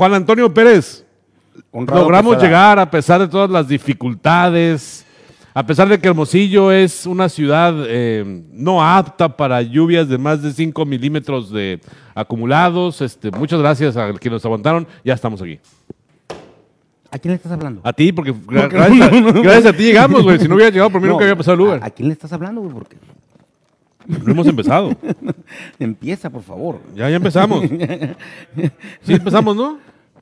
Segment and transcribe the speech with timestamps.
[0.00, 1.04] Juan Antonio Pérez,
[1.70, 5.04] Honrado logramos llegar a pesar de todas las dificultades,
[5.52, 10.40] a pesar de que Hermosillo es una ciudad eh, no apta para lluvias de más
[10.42, 11.80] de 5 milímetros de
[12.14, 13.02] acumulados.
[13.02, 14.86] Este, muchas gracias a quienes nos aguantaron.
[15.04, 15.60] Ya estamos aquí.
[17.10, 17.82] ¿A quién le estás hablando?
[17.84, 20.38] A ti, porque gra- gracias, a, gracias a ti llegamos, güey.
[20.38, 21.82] Si no hubiera llegado, por mí No, nunca había pasado el Uber.
[21.82, 22.72] ¿A, a quién le estás hablando, güey?
[22.72, 22.96] Porque
[24.24, 24.96] No hemos empezado.
[25.78, 26.80] empieza, por favor.
[26.94, 27.64] Ya, ya empezamos.
[29.02, 29.78] Sí, empezamos, ¿no?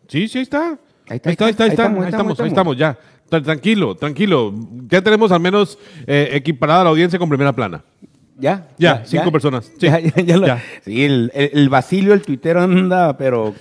[0.07, 0.79] Sí, sí, ahí está.
[1.09, 1.63] Ahí está, ahí está, ahí está.
[1.65, 2.99] Ahí estamos, ahí estamos, ahí estamos, ya.
[3.31, 4.55] Tra- Tranquilo, tranquilo.
[4.89, 7.83] Ya tenemos al menos eh, equiparada la audiencia con primera plana.
[8.41, 8.69] ¿Ya?
[8.79, 9.71] Ya, cinco personas.
[9.79, 9.89] Sí.
[10.25, 10.47] Ya, lo-.
[10.85, 13.55] Sí, el, el- el Basilio, el tuitero, anda, pero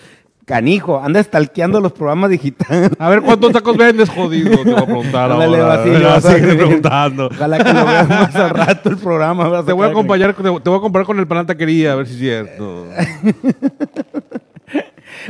[0.48, 2.90] canijo, anda estalqueando los programas digitales.
[2.98, 4.64] A ver, ¿cuántos tacos vendes, jodido?
[4.64, 5.76] Te voy a preguntar Ándale, ahora.
[5.78, 6.58] Basilio, Me vas a vas a seguir ver.
[6.58, 7.26] preguntando.
[7.28, 9.64] Ojalá que lo veas más al rato el programa.
[9.66, 12.08] Te voy a acompañar, te, te voy a comparar con el Pananta Quería, a ver
[12.08, 12.86] si es cierto.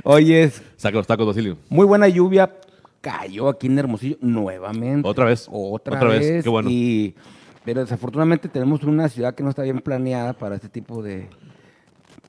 [0.04, 1.58] Oye, es Saca los tacos, Basilio.
[1.70, 2.52] muy buena lluvia.
[3.02, 5.08] Cayó aquí en Hermosillo nuevamente.
[5.08, 5.48] Otra vez.
[5.52, 6.44] Otra, Otra vez, vez.
[6.44, 6.70] qué bueno.
[6.70, 7.16] Y,
[7.66, 11.28] pero desafortunadamente tenemos una ciudad que no está bien planeada para este tipo de.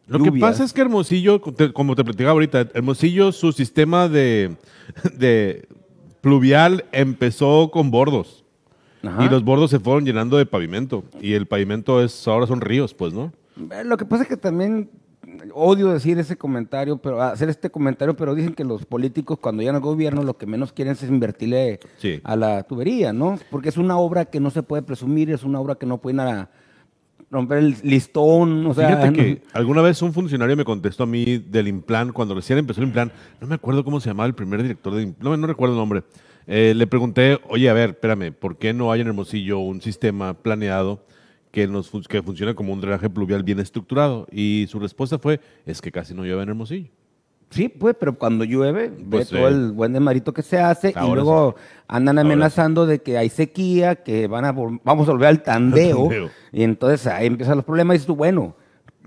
[0.08, 1.40] Lo que pasa es que Hermosillo,
[1.72, 4.56] como te platicaba ahorita, Hermosillo, su sistema de,
[5.16, 5.68] de
[6.20, 8.44] pluvial empezó con bordos.
[9.02, 9.24] Ajá.
[9.24, 11.04] Y los bordos se fueron llenando de pavimento.
[11.20, 13.32] Y el pavimento es ahora son ríos, pues, ¿no?
[13.70, 14.90] Eh, Lo que pasa es que también
[15.52, 19.76] odio decir ese comentario, pero hacer este comentario, pero dicen que los políticos cuando llegan
[19.76, 22.20] al gobierno lo que menos quieren es invertirle Sí.
[22.24, 23.38] a la tubería, ¿no?
[23.50, 26.20] Porque es una obra que no se puede presumir, es una obra que no pueden
[26.20, 26.48] a-
[27.30, 31.38] romper el listón, o sea, Fíjate que alguna vez un funcionario me contestó a mí
[31.38, 34.62] del Implan, cuando recién empezó el Implan, no me acuerdo cómo se llamaba el primer
[34.62, 36.02] director de Implan, no, no recuerdo el nombre.
[36.46, 40.32] Eh, le pregunté, oye, a ver, espérame, ¿por qué no hay en Hermosillo un sistema
[40.32, 41.04] planeado
[41.50, 44.26] que, nos, que funcione como un drenaje pluvial bien estructurado?
[44.32, 46.88] Y su respuesta fue, es que casi no llueve en Hermosillo.
[47.50, 51.14] Sí, pues, pero cuando llueve, ve Pues, todo el buen desmarito que se hace y
[51.14, 51.54] luego
[51.88, 56.02] andan Ahora amenazando de que hay sequía, que van a vamos a volver al tandeo,
[56.08, 56.30] tandeo.
[56.52, 58.54] y entonces ahí empiezan los problemas y dices tú, bueno,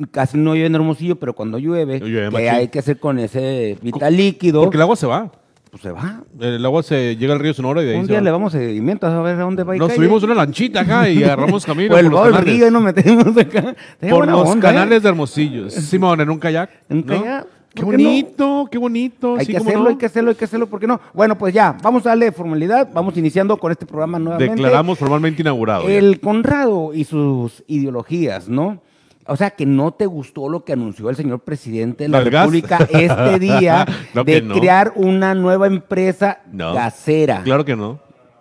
[0.09, 3.77] casi no llueve en Hermosillo, pero cuando llueve, Llueve ¿qué hay que hacer con ese
[3.81, 4.63] vital líquido?
[4.63, 5.31] Porque el agua se va.
[5.69, 6.23] Pues se va.
[6.39, 8.23] El agua se llega al río Sonora y de ahí Un se día va.
[8.25, 11.07] le vamos a seguimiento a ver a dónde va y Nos subimos una lanchita acá
[11.07, 12.43] y agarramos camino Por el por los canales.
[12.55, 13.75] río y nos metemos acá.
[14.09, 14.73] Por los onda, ¿eh?
[14.73, 15.69] canales de Hermosillo.
[15.69, 16.71] Simón, en un kayak.
[16.89, 17.21] En un ¿no?
[17.23, 19.35] kayak, Qué bonito, qué bonito.
[19.37, 19.89] Hay sí, que hacerlo, no.
[19.89, 20.99] hay que hacerlo, hay que hacerlo, ¿por qué no?
[21.13, 24.55] Bueno, pues ya, vamos a darle formalidad, vamos iniciando con este programa nuevamente.
[24.55, 25.87] Declaramos formalmente inaugurado.
[25.87, 25.95] ya.
[25.95, 28.81] El Conrado y sus ideologías, ¿no?
[29.25, 32.21] O sea, que no te gustó lo que anunció el señor presidente de la.
[32.21, 37.41] República este día No, de crear una nueva empresa gasera.
[37.43, 37.99] Claro que no.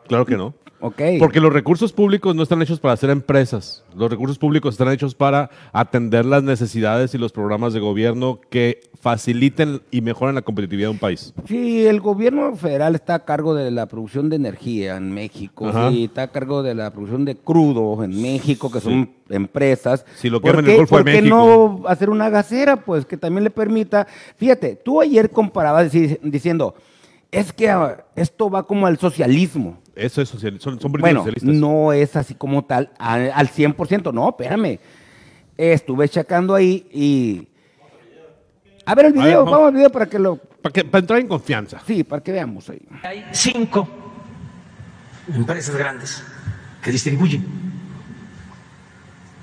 [0.08, 0.54] Claro que no.
[0.80, 1.02] Ok.
[1.18, 3.84] Porque los recursos públicos no están hechos para hacer empresas.
[3.94, 8.80] Los recursos públicos están hechos para atender las necesidades y los programas de gobierno que
[9.00, 11.32] faciliten y mejoren la competitividad de un país.
[11.46, 16.04] Sí, el gobierno federal está a cargo de la producción de energía en México, sí,
[16.04, 20.04] está a cargo de la producción de crudo en México, que son empresas.
[20.16, 21.80] Si lo ¿Por queman en el Golfo de por qué México?
[21.82, 24.06] no hacer una gasera, pues, que también le permita?
[24.36, 26.74] Fíjate, tú ayer comparabas dici- diciendo,
[27.32, 27.72] es que
[28.16, 29.78] esto va como al socialismo.
[30.00, 31.54] Eso es social, son, son Bueno, socialistas.
[31.54, 34.78] no es así como tal al, al 100%, no, espérame.
[35.56, 37.46] Estuve checando ahí y...
[38.86, 39.52] A ver el ver, video, vamos.
[39.52, 40.36] vamos al video para que lo...
[40.36, 41.80] Para, que- para entrar en confianza.
[41.86, 42.80] Sí, para que veamos ahí.
[43.02, 43.86] Hay cinco
[45.34, 46.22] empresas grandes
[46.82, 47.44] que distribuyen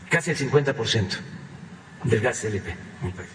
[0.09, 1.17] casi el 50%
[2.03, 2.69] del gas LP
[3.01, 3.29] en el país.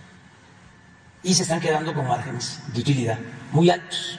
[1.22, 3.18] Y se están quedando con márgenes de utilidad
[3.52, 4.18] muy altos.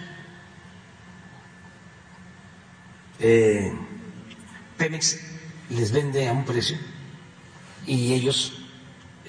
[3.19, 3.71] Eh,
[4.77, 5.19] Pemex
[5.69, 6.77] les vende a un precio
[7.85, 8.53] y ellos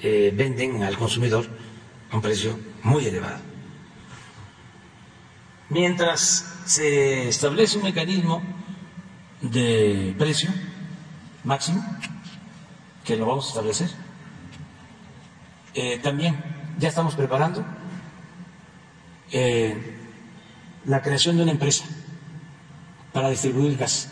[0.01, 1.45] eh, venden al consumidor
[2.11, 3.39] a un precio muy elevado.
[5.69, 8.41] Mientras se establece un mecanismo
[9.41, 10.49] de precio
[11.43, 11.83] máximo,
[13.03, 13.89] que lo vamos a establecer,
[15.73, 16.43] eh, también
[16.79, 17.65] ya estamos preparando
[20.85, 21.85] la creación de una empresa
[23.15, 24.09] para distribuir gas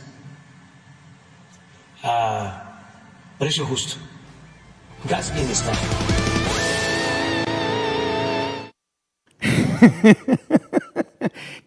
[2.04, 2.64] a
[3.38, 3.96] precio justo.
[5.10, 5.76] Gas bienestar.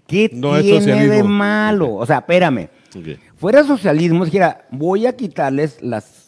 [0.07, 1.95] ¿Qué No es tiene de malo?
[1.95, 2.69] O sea, espérame.
[3.37, 6.25] Fuera socialismo, dijera, voy a quitarles las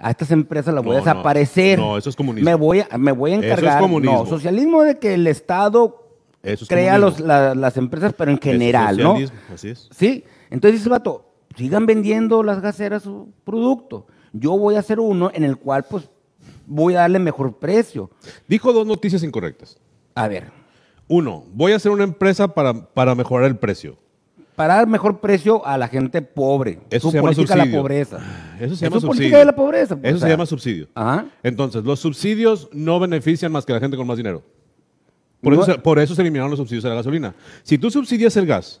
[0.00, 1.10] a estas empresas las voy a No, no.
[1.12, 1.76] desaparecer.
[1.76, 2.48] No, eso es comunismo.
[2.48, 3.80] Me voy a, me voy a Eso es encargar.
[3.80, 4.18] comunismo.
[4.18, 5.97] No, socialismo de que el Estado
[6.42, 7.26] Eso es crea los, comunismo.
[7.26, 9.16] la- las empresas, pero en es general, ¿no?
[9.52, 9.88] Así es.
[9.90, 10.24] Sí.
[10.50, 14.06] Entonces dice el vato, sigan vendiendo las gaseras su producto.
[14.32, 16.08] Yo voy a hacer uno en el cual, pues,
[16.66, 18.10] voy a darle mejor precio.
[18.46, 19.78] Dijo dos noticias incorrectas.
[20.14, 20.50] A ver.
[21.08, 23.96] Uno, voy a hacer una empresa para, para mejorar el precio.
[24.54, 26.80] Para dar mejor precio a la gente pobre.
[26.90, 27.80] Eso su se llama política de la subsidio.
[27.82, 28.18] pobreza.
[28.60, 29.10] Eso se Es llama su subsidio.
[29.10, 29.96] política de la pobreza.
[29.96, 30.88] pues, Eso o se llama subsidio.
[30.94, 31.26] Ajá.
[31.42, 34.42] Entonces, los subsidios no benefician más que a la gente con más dinero.
[35.42, 37.34] Por, No- eso, se- por eso se eliminaron los subsidios a la gasolina.
[37.62, 38.80] Si tú subsidias el gas,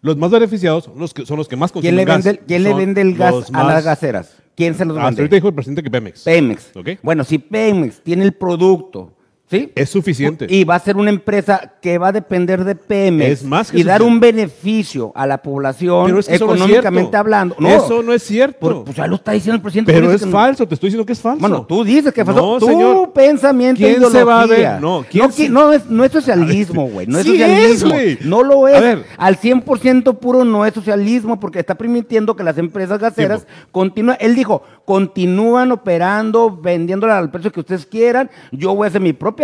[0.00, 2.24] los más beneficiados son los que, son los que más ¿Quién, consumen le gas.
[2.24, 4.36] vende, quién le vende el gas a las gaseras?
[4.54, 5.22] ¿Quién se los Hasta vende?
[5.22, 6.22] ahorita dijo el presidente que Pemex.
[6.22, 6.70] Pemex.
[7.02, 9.12] Bueno, si Pemex tiene el producto,
[9.50, 9.72] ¿sí?
[9.74, 10.46] Es suficiente.
[10.48, 13.30] Y va a ser una empresa que va a depender de Pemex.
[13.30, 14.14] Es más que y dar suficiente.
[14.14, 17.16] un beneficio a la población, Pero es que eso no es económicamente cierto.
[17.18, 17.56] hablando.
[17.60, 18.58] Eso no es cierto.
[18.58, 19.92] Por- pues ya lo está diciendo el presidente.
[19.92, 21.40] Pero por es que no- falso, te estoy diciendo que es falso.
[21.40, 22.58] Bueno, tú dices que es No, falso.
[22.58, 23.12] tu señor.
[23.12, 24.72] pensamiento ¿Quién se va a ideología.
[24.74, 24.80] ver?
[24.82, 27.06] No, ¿quién no, se- no es, no es socialismo, güey.
[27.06, 27.74] No es Sí socialismo.
[27.74, 28.18] es, güey.
[28.22, 28.80] no lo A es.
[28.80, 29.04] ver.
[29.16, 33.68] Al 100% puro no es socialismo porque está permitiendo que las empresas gaseras Tiempo.
[33.72, 34.16] continúen.
[34.20, 38.30] Él dijo, continúan operando, vendiéndola al precio que ustedes quieran.
[38.52, 39.37] Yo voy a hacer mi propia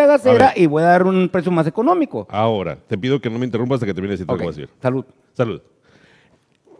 [0.56, 2.26] y voy a dar un precio más económico.
[2.30, 4.44] Ahora, te pido que no me interrumpas hasta que termine de decir lo Ok, que
[4.44, 4.68] voy a decir.
[4.80, 5.04] Salud.
[5.32, 5.60] Salud.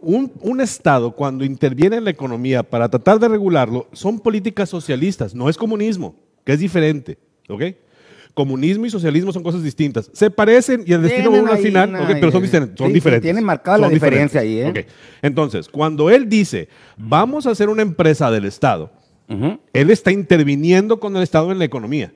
[0.01, 5.33] Un, un Estado, cuando interviene en la economía para tratar de regularlo, son políticas socialistas,
[5.33, 7.17] no es comunismo, que es diferente.
[7.49, 7.63] ¿Ok?
[8.35, 10.09] Comunismo y socialismo son cosas distintas.
[10.13, 12.87] Se parecen y el destino Tienen uno al final, una- ok, pero son, diferentes, son
[12.87, 13.23] sí, sí, diferentes.
[13.23, 14.85] tiene marcada la diferencia ahí, ¿eh?
[15.21, 16.67] Entonces, cuando él dice,
[16.97, 18.91] vamos a hacer una empresa del Estado,
[19.73, 22.13] él está interviniendo con el Estado en la economía.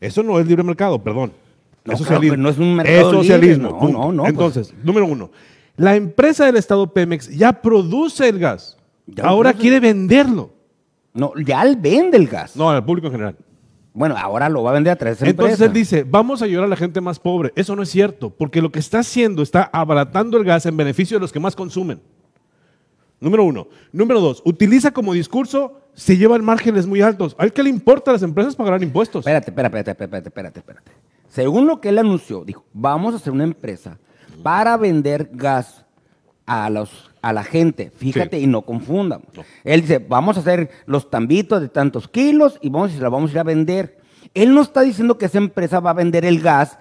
[0.00, 1.32] Eso no es libre mercado, perdón.
[1.84, 2.36] No, es socialismo.
[2.38, 3.78] no es un mercado Es libre, socialismo.
[3.82, 4.30] no, no, no, pues.
[4.30, 5.30] Entonces, número uno,
[5.76, 8.76] la empresa del Estado Pemex ya produce el gas.
[9.06, 9.62] Ya Ahora produce.
[9.62, 10.50] quiere venderlo.
[11.12, 12.56] No, ya él vende el gas.
[12.56, 13.36] No, al público en general.
[13.92, 15.66] Bueno, ahora lo va a vender a través de Entonces empresa.
[15.66, 17.52] él dice, vamos a ayudar a la gente más pobre.
[17.54, 21.16] Eso no es cierto, porque lo que está haciendo está abaratando el gas en beneficio
[21.16, 22.00] de los que más consumen.
[23.20, 23.68] Número uno.
[23.92, 27.34] Número dos, utiliza como discurso, se llevan márgenes muy altos.
[27.38, 29.20] ¿A él qué le importa a las empresas pagar impuestos?
[29.20, 30.92] Espérate, espérate, espérate, espérate, espérate, espérate.
[31.28, 33.98] Según lo que él anunció, dijo, vamos a hacer una empresa
[34.42, 35.84] para vender gas
[36.46, 37.90] a los a la gente.
[37.96, 38.44] Fíjate Sí.
[38.44, 39.28] y no confundamos.
[39.34, 39.44] No.
[39.64, 43.30] Él dice, vamos a hacer los tambitos de tantos kilos y vamos y la vamos
[43.30, 43.98] a ir a vender.
[44.34, 46.76] Él no está diciendo que esa empresa va a vender el gas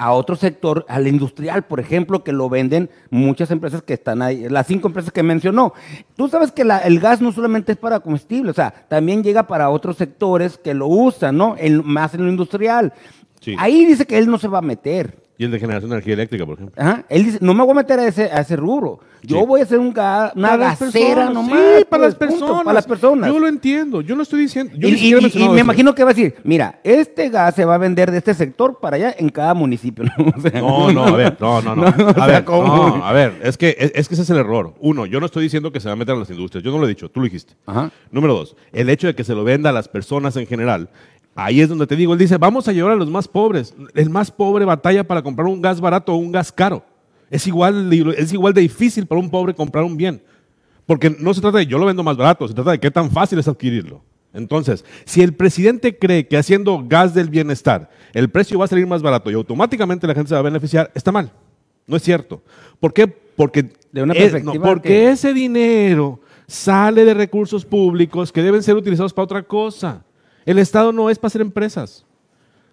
[0.00, 4.48] a otro sector, al industrial, por ejemplo, que lo venden muchas empresas que están ahí,
[4.48, 5.74] las cinco empresas que mencionó.
[6.16, 9.46] Tú sabes que la- el gas no solamente es para comestible, o sea, también llega
[9.46, 11.54] para otros sectores que lo usan, ¿no?
[11.58, 12.94] En- más en lo industrial.
[13.40, 13.54] Sí.
[13.58, 15.18] Ahí dice que él no se va a meter.
[15.40, 16.74] Y el de generación de energía eléctrica, por ejemplo.
[16.82, 17.02] Ajá.
[17.08, 19.00] Él dice, no me voy a meter a ese, a ese rubro.
[19.22, 19.46] Yo Sí.
[19.46, 21.58] voy a hacer un ga- una Para las gasera personas, nomás.
[21.78, 22.64] Sí, para las pues, punto, personas.
[22.64, 23.32] para las personas.
[23.32, 24.00] Yo lo entiendo.
[24.02, 24.74] Yo no estoy diciendo.
[24.76, 28.10] Yo y, me imagino que va a decir, mira, este gas se va a vender
[28.10, 30.04] de este sector para allá en cada municipio.
[30.18, 30.32] ¿no?
[30.36, 31.86] O sea, No, no, a ver, no, no, no.
[32.22, 32.98] A ver, ¿cómo?
[32.98, 34.74] no, a ver, es que, es, es que ese es el error.
[34.80, 36.62] Uno, yo no estoy diciendo que se va a meter a las industrias.
[36.62, 37.54] Yo no lo he dicho, tú lo dijiste.
[37.64, 37.90] Ajá.
[38.10, 40.90] Número dos, el hecho de que se lo venda a las personas en general.
[41.34, 43.74] Ahí es donde te digo, él dice, vamos a llevar a los más pobres.
[43.94, 46.84] El más pobre batalla para comprar un gas barato o un gas caro.
[47.30, 50.20] Es igual, de- es igual de difícil para un pobre comprar un bien.
[50.86, 53.10] Porque no se trata de yo lo vendo más barato, se trata de qué tan
[53.10, 54.02] fácil es adquirirlo.
[54.32, 58.86] Entonces, si el presidente cree que haciendo gas del bienestar el precio va a salir
[58.86, 61.32] más barato y automáticamente la gente se va a beneficiar, está mal.
[61.86, 62.42] No es cierto.
[62.80, 63.06] ¿Por qué?
[63.08, 68.62] Porque, De una es- no, porque que- ese dinero sale de recursos públicos que deben
[68.62, 70.04] ser utilizados para otra cosa.
[70.46, 72.04] El Estado no es para hacer empresas.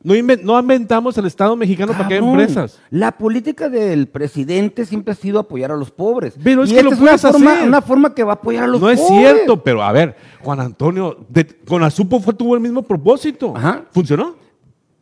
[0.03, 2.79] No, inven- no inventamos el Estado mexicano para que haya empresas.
[2.91, 6.35] La política del presidente siempre ha sido apoyar a los pobres.
[6.41, 7.67] Pero es y que esta lo es una puedes forma, hacer.
[7.67, 8.99] una forma que va a apoyar a los No pobres.
[9.01, 13.53] es cierto, pero a ver, Juan Antonio, de- con Azupo fue, tuvo el mismo propósito.
[13.57, 13.85] Ajá.
[13.91, 14.35] ¿Funcionó?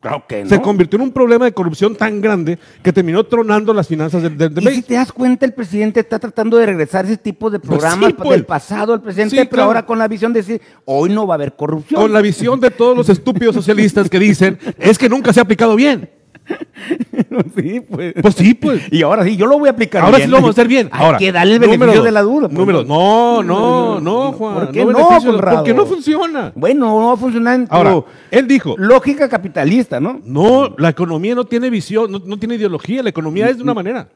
[0.06, 0.50] Claro que no.
[0.50, 4.38] Se convirtió en un problema de corrupción tan grande que terminó tronando las finanzas del,
[4.38, 7.50] del, del Y si te das cuenta, el presidente está tratando de regresar ese tipo
[7.50, 8.30] de Pues programas sí, pues.
[8.30, 9.68] del pasado al presidente, Sí, pero claro.
[9.70, 12.00] ahora con la visión de decir, hoy no va a haber corrupción.
[12.00, 15.44] Con la visión de todos los estúpidos socialistas que dicen, es que nunca se ha
[15.44, 16.08] aplicado bien.
[17.56, 18.14] sí, pues.
[18.22, 18.82] Pues sí, pues.
[18.92, 20.28] Y ahora sí, yo lo voy a aplicar Ahora bien.
[20.28, 20.90] sí lo vamos a hacer bien.
[20.92, 22.48] Hay Ahora, que darle el número beneficio dos, de la duda.
[22.48, 22.58] pues.
[22.60, 24.54] Número, no, no, no, Juan.
[24.56, 25.58] ¿Por qué no, Conrado?
[25.58, 26.52] Porque no funciona.
[26.56, 30.22] Bueno, no va a funcionar en tu Ahora, él dijo, lógica capitalista, ¿no?
[30.24, 33.74] No, la economía no tiene visión, no, no tiene ideología, la economía es de una
[33.74, 34.08] manera.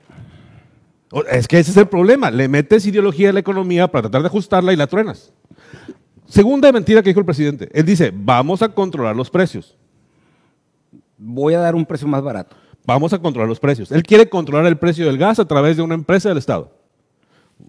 [1.12, 4.22] O- Es que ese es el problema, le metes ideología a la economía para tratar
[4.22, 5.34] de ajustarla y la truenas.
[6.28, 9.76] Segunda mentira que dijo el presidente, él dice, vamos a controlar los precios,
[11.20, 12.56] Voy a dar un precio más barato.
[12.86, 13.92] vamos a controlar los precios.
[13.92, 16.72] Él quiere controlar el precio del gas a través de una empresa del Estado.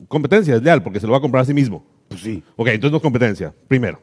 [0.09, 1.85] Competencia es leal porque se lo va a comprar a sí mismo.
[2.09, 2.43] Pues sí.
[2.57, 4.01] Ok, entonces no es competencia, primero.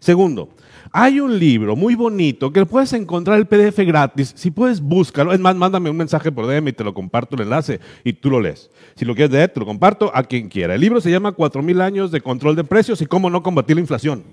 [0.00, 0.48] Segundo,
[0.90, 4.32] hay un libro muy bonito que puedes encontrar el PDF gratis.
[4.36, 5.32] Si puedes, búscalo.
[5.32, 8.28] Es más, mándame un mensaje por DM y te lo comparto el enlace y tú
[8.28, 8.68] lo lees.
[8.96, 10.74] Si lo quieres leer, te lo comparto a quien quiera.
[10.74, 13.80] El libro se llama 4000 años de control de precios y cómo no combatir la
[13.80, 14.24] inflación.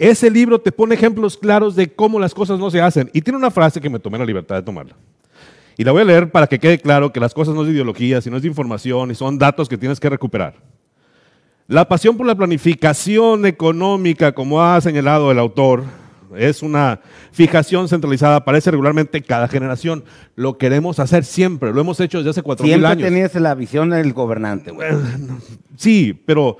[0.00, 3.10] Ese libro te pone ejemplos claros de cómo las cosas no se hacen.
[3.12, 4.96] Y tiene una frase que me tomé la libertad de tomarla.
[5.76, 7.74] Y la voy a leer para que quede claro que las cosas no es de
[7.74, 10.54] ideología, sino es de información y son datos que tienes que recuperar.
[11.66, 15.84] La pasión por la planificación económica, como ha señalado el autor,
[16.34, 20.02] es una fijación centralizada, aparece regularmente cada generación.
[20.34, 23.04] Lo queremos hacer siempre, lo hemos hecho desde hace cuatro mil Siempre años.
[23.06, 24.92] tenías la visión del gobernante, güey.
[25.76, 26.56] Sí, pero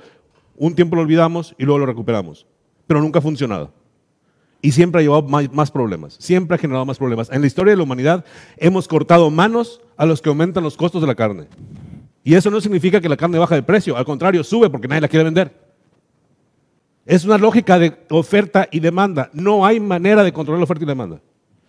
[0.57, 2.45] un tiempo lo olvidamos y luego lo recuperamos.
[2.91, 3.71] Pero nunca ha funcionado.
[4.61, 6.17] Y siempre ha llevado más, problemas.
[6.19, 7.31] Siempre ha generado más problemas.
[7.31, 8.25] En la historia de la humanidad
[8.57, 11.47] hemos cortado manos a los que aumentan los costos de la carne.
[12.21, 13.95] Y eso no significa que la carne baja de precio.
[13.95, 15.57] Al contrario, sube porque nadie la quiere vender.
[17.05, 19.29] Es una lógica de oferta y demanda.
[19.31, 21.21] No hay manera de controlar la oferta y demanda.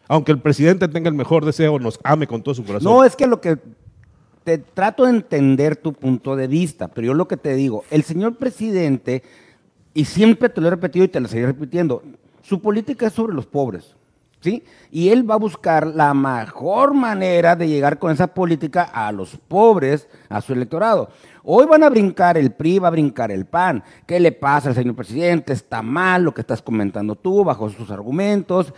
[0.09, 2.93] Aunque el presidente tenga el mejor deseo, nos ame con todo su corazón.
[2.93, 3.59] No, es que lo que
[4.43, 8.03] te trato de entender tu punto de vista, pero yo lo que te digo, el
[8.03, 9.23] señor presidente,
[9.95, 12.03] y siempre te lo he repetido y te lo seguiré repitiendo,
[12.43, 13.95] su política es sobre los pobres,
[14.41, 14.65] ¿sí?
[14.91, 19.37] Y él va a buscar la mejor manera de llegar con esa política a los
[19.37, 21.11] pobres, a su electorado.
[21.45, 23.83] Hoy van a brincar el PRI, va a brincar el PAN.
[24.07, 25.53] ¿Qué le pasa al señor presidente?
[25.53, 28.73] Está mal lo que estás comentando tú, bajo sus argumentos.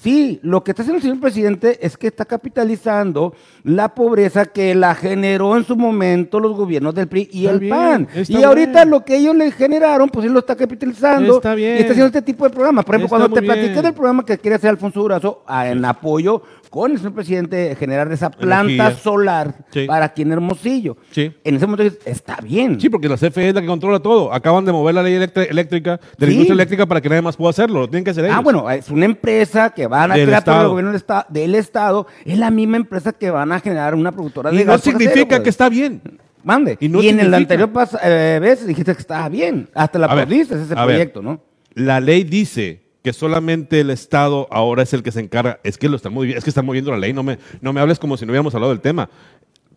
[0.00, 4.74] Sí, lo que está haciendo el señor presidente es que está capitalizando la pobreza que
[4.76, 8.08] la generó en su momento los gobiernos del PRI y Está el bien, PAN.
[8.28, 8.90] Y ahorita bien.
[8.90, 11.36] lo que ellos le generaron, pues él lo está capitalizando.
[11.36, 11.76] Está bien.
[11.76, 12.84] Y está haciendo este tipo de programas.
[12.84, 15.84] Por ejemplo, Está cuando te platiqué del programa que quiere hacer Alfonso Durazo ah, en
[15.84, 18.96] apoyo con el señor presidente, generar esa planta Energía.
[19.02, 19.86] solar Sí.
[19.86, 20.98] para aquí en Hermosillo.
[21.10, 21.32] Sí.
[21.42, 22.78] En ese momento está bien.
[22.78, 24.32] Sí, porque la CFE es la que controla todo.
[24.32, 26.32] Acaban de mover la ley eléctrica de la Sí.
[26.32, 27.80] industria eléctrica para que nadie más pueda hacerlo.
[27.80, 28.36] Lo tienen que hacer ellos.
[28.38, 30.70] Ah, bueno, es una empresa que van a Del crear por el Estado.
[30.70, 32.06] gobierno del, esta- del Estado.
[32.24, 34.88] Es la misma empresa que van a generar una productora de Y no gas por
[34.94, 35.40] acero, significa pues.
[35.40, 36.00] que está bien.
[36.44, 36.76] Mande.
[36.80, 37.70] y Y, no en el anterior
[38.02, 39.68] eh, vez dijiste que estaba bien.
[39.74, 40.84] Hasta la aplaudiste ese ver.
[40.84, 41.42] proyecto, ¿no?
[41.74, 45.60] La ley dice que solamente el Estado ahora es el que se encarga.
[45.62, 47.12] Es que lo están moviendo, es que están moviendo la ley.
[47.12, 49.08] No me, no me hables como si no hubiéramos hablado del tema.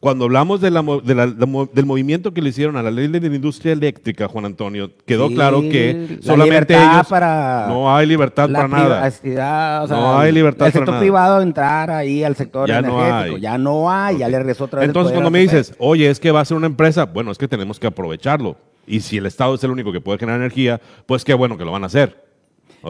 [0.02, 3.08] Cuando hablamos de la de la- mo- del movimiento que le hicieron a la ley
[3.08, 7.96] de la industria eléctrica, Juan Antonio, quedó Sí, claro que la solamente ellos para no
[7.96, 8.96] hay libertad para nada.
[8.96, 11.00] privacidad, o sea, No hay libertad El para sector nada.
[11.02, 13.36] privado entrar ahí al sector Ya no energético.
[13.36, 13.42] hay.
[13.42, 14.90] ya no hay, ya le regresó otra vez.
[14.90, 17.48] Entonces, cuando me dices, oye, es que va a ser una empresa, bueno, es que
[17.48, 18.58] tenemos que aprovecharlo.
[18.88, 21.64] Y si el Estado es el único que puede generar energía, pues qué bueno que
[21.64, 22.26] lo van a hacer.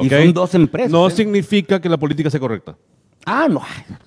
[0.01, 1.11] Y son dos empresas, No ¿eh?
[1.11, 2.77] significa que la política sea correcta.
[3.25, 3.61] Ah, no,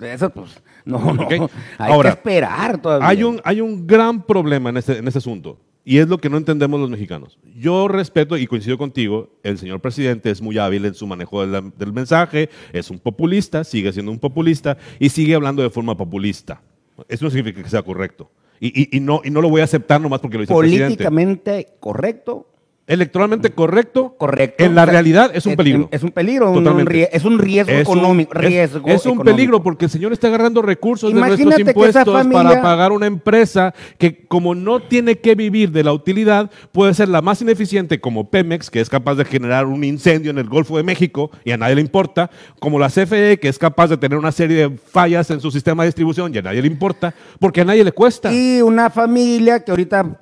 [0.05, 1.27] eso pues, no, no.
[1.77, 3.07] Hay Ahora, que esperar todavía.
[3.07, 5.57] Hay un, hay un gran problema en este, en este asunto.
[5.87, 7.37] Y es lo que no entendemos los mexicanos.
[7.55, 11.47] Yo respeto y coincido contigo, el señor presidente es muy hábil en su manejo de
[11.47, 15.95] la- del mensaje, es un populista, sigue siendo un populista y sigue hablando de forma
[15.95, 16.61] populista.
[17.07, 18.31] Eso no significa que sea correcto.
[18.59, 20.59] Y, y- y no, y no lo voy a aceptar nomás porque lo dice el
[20.59, 20.85] presidente.
[20.87, 22.47] políticamente correcto.
[22.87, 24.63] Electoralmente correcto, Correcto.
[24.63, 25.89] en la realidad es un peligro.
[25.91, 28.31] Es, un peligro, un- un es un riesgo Es económico.
[28.37, 29.23] es- riesgo es, un económico.
[29.23, 33.73] peligro porque el señor está agarrando recursos de nuestros impuestos familia- para pagar una empresa
[33.97, 38.29] que como no tiene que vivir de la utilidad, puede ser la más ineficiente como
[38.29, 41.57] Pemex, que es capaz de generar un incendio en el Golfo de México y a
[41.57, 45.31] nadie le importa, como la CFE, que es capaz de tener una serie de fallas
[45.31, 48.31] en su sistema de distribución y a nadie le importa, porque a nadie le cuesta.
[48.31, 50.19] Y una familia que ahorita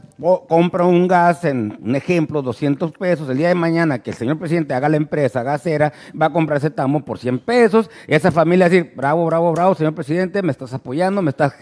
[0.48, 4.38] compra un gas en, un ejemplo, 200 pesos, el día de mañana que el señor
[4.40, 8.66] presidente haga la empresa gasera, va a comprar ese tamo por 100 pesos, esa familia
[8.66, 11.54] va a decir, bravo, bravo, bravo, señor presidente, me estás apoyando, me estás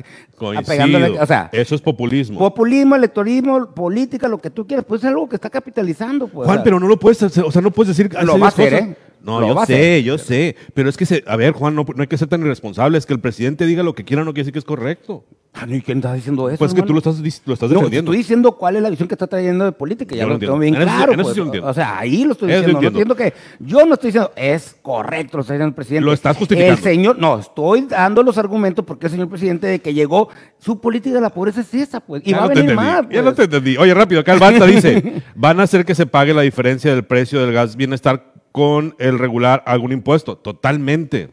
[0.57, 2.39] apegando, o sea, Eso es populismo.
[2.39, 6.47] populismo, electorismo, política, lo que tú quieras, pues es algo que está capitalizando, pues.
[6.47, 8.69] Juan, pero no lo puedes hacer, o sea, no puedes decir Lo va a hacer,
[8.71, 8.87] cosas.
[8.89, 8.97] ¿eh?
[9.23, 10.55] No, Lo yo sé, yo sé.
[10.73, 12.97] Pero es que, se, a ver, Juan, no, no hay que ser tan irresponsable.
[12.97, 15.23] Es que el presidente diga lo que quiera no quiere decir que es correcto.
[15.53, 16.57] Ah, no, ¿y quién está diciendo eso?
[16.57, 18.09] Pues que tú lo estás, lo estás No, defendiendo.
[18.11, 20.39] estoy diciendo cuál es la visión que está trayendo de política, ya Yo lo lo
[20.39, 20.79] tengo entiendo.
[20.79, 21.11] bien En claro.
[21.13, 21.35] eso pues.
[21.53, 21.67] sí lo.
[21.67, 22.81] O sea, ahí lo estoy Eso diciendo.
[22.81, 23.13] No entiendo.
[23.13, 23.33] entiendo que
[23.63, 26.05] yo no estoy diciendo es correcto lo está diciendo el presidente.
[26.05, 26.73] Lo estás justificando.
[26.75, 30.81] El señor, no, estoy dando los argumentos porque el señor presidente de que llegó, su
[30.81, 32.23] política de la pobreza es esa, pues.
[32.25, 33.01] Y Ya va a no venir entendí, más.
[33.03, 33.23] Ya pues.
[33.23, 33.77] no te entendí.
[33.77, 37.03] Oye, rápido, acá el Balta dice, van a hacer que se pague la diferencia del
[37.03, 40.37] precio del gas bienestar con el regular algún impuesto.
[40.37, 41.29] Totalmente,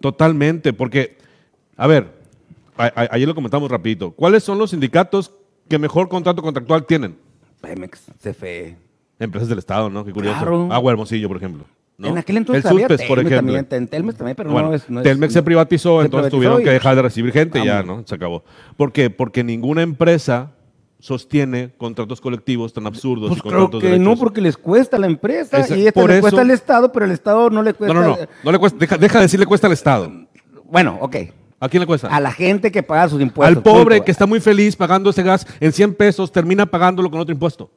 [0.00, 1.16] totalmente, porque,
[1.76, 2.08] a ver,
[2.76, 4.10] a- a- ayer lo comentamos rapidito.
[4.12, 5.32] ¿Cuáles son los sindicatos
[5.68, 7.16] que mejor contrato contractual tienen?
[7.60, 8.76] Pemex, CFE.
[9.18, 10.04] Empresas del Estado, ¿no?
[10.04, 10.38] Qué curioso.
[10.38, 10.68] Claro.
[10.72, 11.64] Agua Hermosillo, por ejemplo.
[11.98, 12.08] ¿no?
[12.08, 13.54] En aquel entonces el había Suspes, por Telmex ejemplo.
[13.62, 14.90] también, Telmex también, pero Bueno, no es...
[14.90, 17.60] no es- Telmex se privatizó, se entonces privatizó tuvieron y- que dejar de recibir gente
[17.60, 17.82] y ya.
[17.84, 18.02] ¿no?
[18.06, 18.42] Se acabó.
[18.76, 19.10] ¿Por qué?
[19.10, 20.50] Porque ninguna empresa
[20.98, 24.04] sostiene contratos colectivos tan absurdos Pues y creo contratos que derechos.
[24.04, 26.50] no, porque les cuesta a la empresa Esa- y esto por le eso- cuesta al
[26.50, 27.94] Estado, pero el Estado no le cuesta...
[27.94, 28.16] No, no, no.
[28.42, 30.10] no le cuesta, deja, deja de decirle cuesta al Estado.
[30.64, 31.16] Bueno, ok.
[31.62, 32.08] ¿A quién le cuesta?
[32.08, 33.56] A la gente que paga sus impuestos.
[33.56, 34.04] Al pobre punto.
[34.06, 37.70] que está muy feliz pagando ese gas en 100 pesos, termina pagándolo con otro impuesto.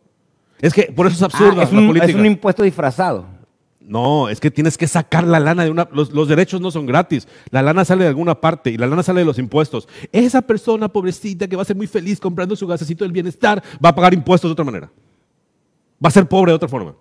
[0.59, 3.27] Es que por eso es Ah, es, la un, es un impuesto disfrazado.
[3.79, 5.87] No, es que tienes que sacar la lana de una...
[5.91, 7.27] Los, los derechos no son gratis.
[7.51, 9.87] La lana sale de alguna parte y la lana sale de los impuestos.
[10.11, 13.89] Esa persona pobrecita que va a ser muy feliz comprando su gasecito del bienestar va
[13.89, 14.91] a pagar impuestos de otra manera.
[16.03, 16.95] Va a ser pobre de otra forma.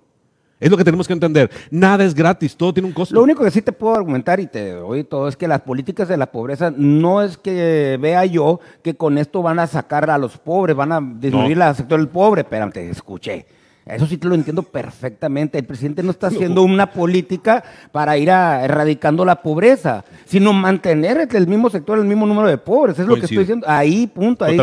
[0.61, 1.50] Es lo que tenemos que entender.
[1.70, 3.14] Nada es gratis, todo tiene un costo.
[3.14, 6.08] Lo único que sí te puedo argumentar y te doy todo es que las políticas
[6.08, 10.16] de la pobreza no es que vea yo que con esto van a sacar a
[10.16, 11.68] los pobres, van a disminuir No.
[11.68, 12.42] el sector del pobre.
[12.42, 13.46] Espérame, te escuché.
[13.84, 15.58] Eso sí te lo entiendo perfectamente.
[15.58, 21.28] El presidente no está haciendo una política para ir a- erradicando la pobreza, sino mantener
[21.30, 22.99] el mismo sector, el mismo número de pobres.
[22.99, 23.66] Es lo que estoy diciendo.
[23.68, 24.46] Ahí, punto.
[24.46, 24.56] Ahí,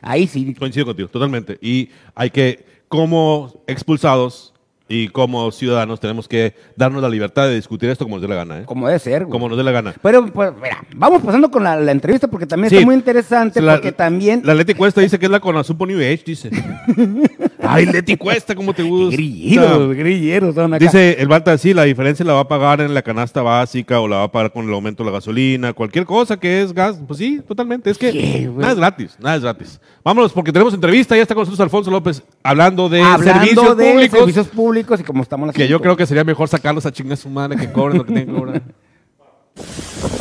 [0.00, 0.54] ahí sí.
[0.54, 1.58] Coincido contigo, totalmente.
[1.60, 4.51] Y hay que, como expulsados
[4.88, 8.34] y como ciudadanos, tenemos que darnos la libertad de discutir esto como nos dé la
[8.34, 8.58] gana.
[8.60, 8.62] ¿eh?
[8.66, 9.22] Como debe ser.
[9.24, 9.30] güey.
[9.32, 9.94] Como nos dé la gana.
[10.02, 12.76] Pero, pues, mira, vamos pasando con la, la entrevista porque también Sí.
[12.76, 14.42] está muy interesante, La- porque también...
[14.44, 16.50] La Leti Cuesta dice que es la Conasupo New Age, dice.
[17.62, 19.16] Ay, Leti Cuesta, ¿cómo te gusta?
[19.16, 20.84] Grilleros, grilleros son acá.
[20.84, 24.08] Dice el Balta, sí, la diferencia la va a pagar en la canasta básica o
[24.08, 27.00] la va a pagar con el aumento de la gasolina, cualquier cosa que es gas.
[27.06, 27.90] Pues sí, totalmente.
[27.90, 29.80] Es que nada es gratis, nada es gratis.
[30.04, 31.14] Vámonos porque tenemos entrevista.
[31.16, 34.18] Ya está con nosotros Alfonso López hablando de Hablando servicios de públicos.
[34.18, 37.28] servicios públicos y como estamos Que yo creo que sería mejor sacarlos a chingar su
[37.28, 38.62] madre que cobren lo que tienen que cobrar.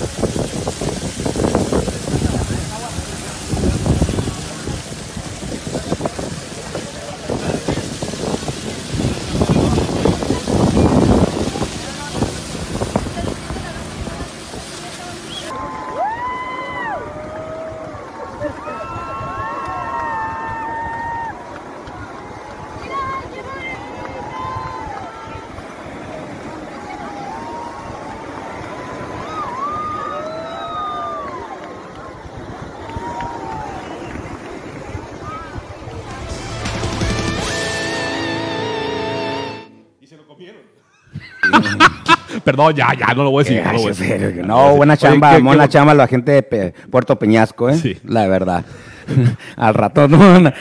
[42.51, 43.63] Perdón, ya, ya, no lo voy a decir.
[43.65, 44.45] no lo voy a decir.
[44.45, 47.75] No, buena Oye, chamba, qué- buena qué- chamba la gente de Pe- Puerto Peñasco, ¿eh?
[47.75, 47.97] Sí.
[48.05, 48.65] La verdad.
[49.55, 50.51] Al rato, no,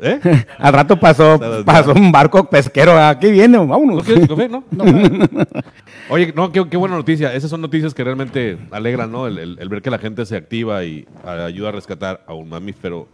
[0.00, 0.20] ¿Eh?
[0.58, 2.96] al rato pasó, pasó un barco pesquero.
[2.96, 4.04] Aquí viene, ¿No vámonos.
[4.04, 4.48] quieres café?
[4.48, 4.62] No.
[6.10, 7.34] Oye, no, qué, qué buena noticia.
[7.34, 9.26] Esas son noticias que realmente alegran, ¿no?
[9.26, 12.48] El, el- el ver que la gente se activa y ayuda a rescatar a un
[12.48, 13.08] mamífero.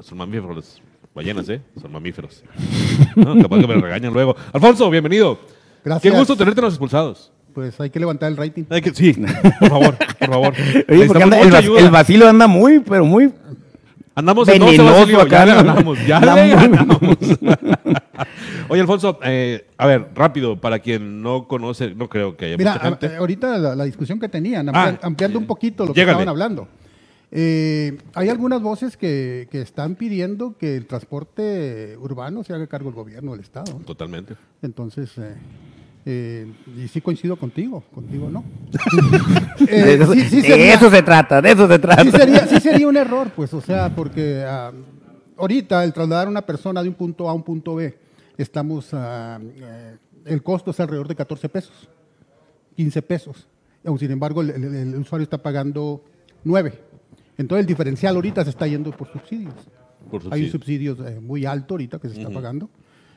[0.00, 0.80] Son mamíferos,
[1.14, 1.60] ballenas, ¿eh?
[1.80, 2.42] Son mamíferos.
[3.16, 4.34] No, capaz que me regañan luego.
[4.54, 5.38] Alfonso, bienvenido.
[5.84, 6.10] Gracias.
[6.12, 7.30] Qué gusto tenerte en los expulsados.
[7.54, 8.64] Pues hay que levantar el rating.
[8.70, 9.12] Hay que- sí,
[9.60, 10.54] por favor, por favor.
[10.54, 11.80] Oye, porque Necesitamos anda- el, ayuda.
[11.80, 13.32] el vacilo anda muy, pero muy
[14.14, 15.56] Andamos en 12, venenoso Basilio, acá, ya le ¿no?
[15.64, 16.98] ganamos, ya le ganamos.
[18.68, 22.72] Oye, Alfonso, eh, a ver, rápido, para quien no conoce, no creo que haya Mira,
[22.74, 23.06] mucha gente.
[23.14, 26.68] a- ahorita la, la discusión que tenían, Ah, ampliando, un poquito lo que estaban hablando.
[27.32, 32.88] Eh, hay algunas voces que, que están pidiendo que el transporte urbano se haga cargo
[32.90, 33.72] el gobierno del Estado.
[33.86, 34.34] Totalmente.
[34.62, 35.12] Entonces,
[36.06, 38.42] eh, y sí coincido contigo, contigo no.
[39.58, 42.02] de Eh, eso, sí- sí de eso se trata, de eso se trata.
[42.02, 44.72] sí sería, sí sería un error, pues, o sea, porque ah,
[45.36, 47.96] ahorita el trasladar a una persona de un punto A a un punto B,
[48.38, 51.88] estamos, eh, el costo es alrededor de 14 pesos,
[52.76, 53.46] 15 pesos.
[53.98, 56.04] Sin embargo, el, el- el usuario está pagando
[56.44, 56.72] 9.
[57.38, 59.54] Entonces, el diferencial ahorita se está yendo por subsidios.
[60.10, 60.94] Por Hay un subsidio.
[60.96, 62.68] subsidio eh, muy alto ahorita que se está pagando.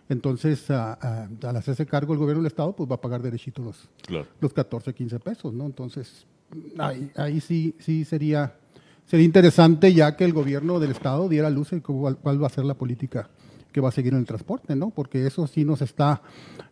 [0.10, 3.90] Entonces, ah, al hacerse cargo el gobierno del Estado, pues va a pagar derechito los,
[4.06, 4.28] Claro.
[4.40, 5.66] los 14, 15 pesos, ¿no?
[5.66, 6.26] Entonces,
[6.78, 8.56] ahí, ahí sí, sí sería,
[9.06, 12.50] sería interesante ya que el gobierno del Estado diera luz en cuál, cuál va a
[12.52, 13.30] ser la política
[13.72, 14.92] que va a seguir en el transporte, ¿no?
[14.92, 16.22] Porque eso sí nos está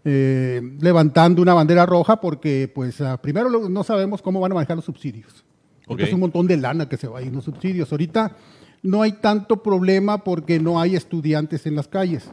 [0.05, 4.85] eh, levantando una bandera roja porque, pues, primero no sabemos cómo van a manejar los
[4.85, 5.43] subsidios.
[5.87, 7.91] Porque es un montón de lana que se va a ir en los subsidios.
[7.91, 8.35] Ahorita
[8.83, 12.27] no hay tanto problema porque no hay estudiantes en las calles.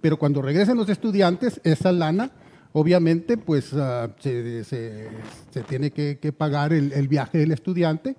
[0.00, 2.30] Pero cuando regresen los estudiantes, esa lana,
[2.72, 5.08] obviamente, pues ah, se, se-
[5.50, 8.16] se tiene que, que pagar el, el viaje del estudiante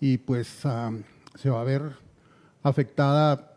[0.00, 0.90] y pues ah,
[1.36, 1.82] se va a ver
[2.62, 3.54] afectada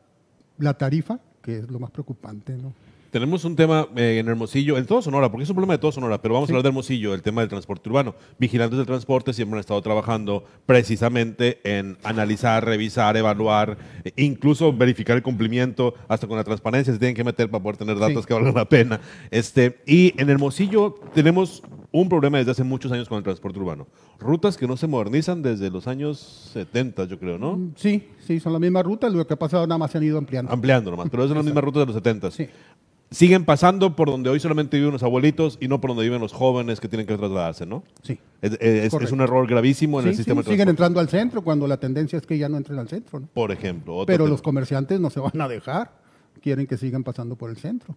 [0.58, 2.74] la tarifa, que es lo más preocupante, ¿no?
[3.14, 5.92] Tenemos un tema eh, en Hermosillo, en todo Sonora, porque es un problema de todo
[5.92, 8.16] Sonora, pero vamos a hablar de Hermosillo, el tema del transporte urbano.
[8.40, 15.16] Vigilantes del transporte siempre han estado trabajando precisamente en analizar, revisar, evaluar, e incluso verificar
[15.16, 18.28] el cumplimiento, hasta con la transparencia se tienen que meter para poder tener datos Sí.
[18.30, 19.00] que valgan la pena.
[19.30, 23.86] Este, y en Hermosillo tenemos un problema desde hace muchos años con el transporte urbano.
[24.20, 27.60] Rutas que no se modernizan desde los años 70, yo creo, ¿no?
[27.76, 30.18] Sí, sí, son las mismas rutas, lo que ha pasado nada más se han ido
[30.18, 30.52] ampliando.
[30.52, 32.32] Ampliando nomás, pero es las mismas rutas de los 70.
[32.32, 32.48] Sí.
[33.14, 36.34] Siguen pasando por donde hoy solamente viven los abuelitos y no por donde viven los
[36.34, 37.84] jóvenes que tienen que trasladarse, ¿no?
[38.02, 38.20] Sí.
[38.42, 39.14] Es, es- es Correcto.
[39.16, 40.72] un error gravísimo en el sistema sí, de siguen transporte.
[40.72, 43.28] entrando al centro cuando la tendencia es que ya no entren al centro, ¿no?
[43.34, 43.96] Por ejemplo.
[43.96, 44.30] otro Pero tema.
[44.32, 45.92] los comerciantes no se van a dejar,
[46.42, 47.96] quieren que sigan pasando por el centro.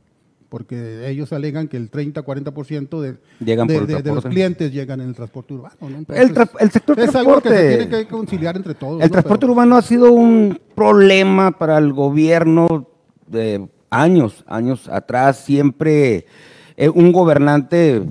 [0.48, 4.28] porque ellos alegan que el 30-40% de, Llegan de, por el de- de los transporte.
[4.30, 5.74] clientes llegan en el transporte urbano.
[5.80, 6.14] ¿no?
[6.14, 9.02] El tra- el sector es algo que se transporte- tiene que conciliar entre todos.
[9.02, 9.12] El ¿no?
[9.12, 12.88] transporte Pero- urbano ha sido un problema para el gobierno
[13.26, 13.68] de
[14.02, 15.38] años, años atrás.
[15.38, 16.26] Siempre
[16.76, 18.02] eh, un gobernante,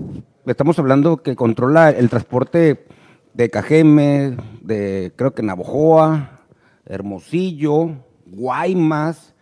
[0.45, 2.85] estamos hablando que controla el transporte
[3.33, 6.41] de Cajeme, de creo que Navojoa,
[6.85, 7.91] Hermosillo,
[8.25, 9.33] Guaymas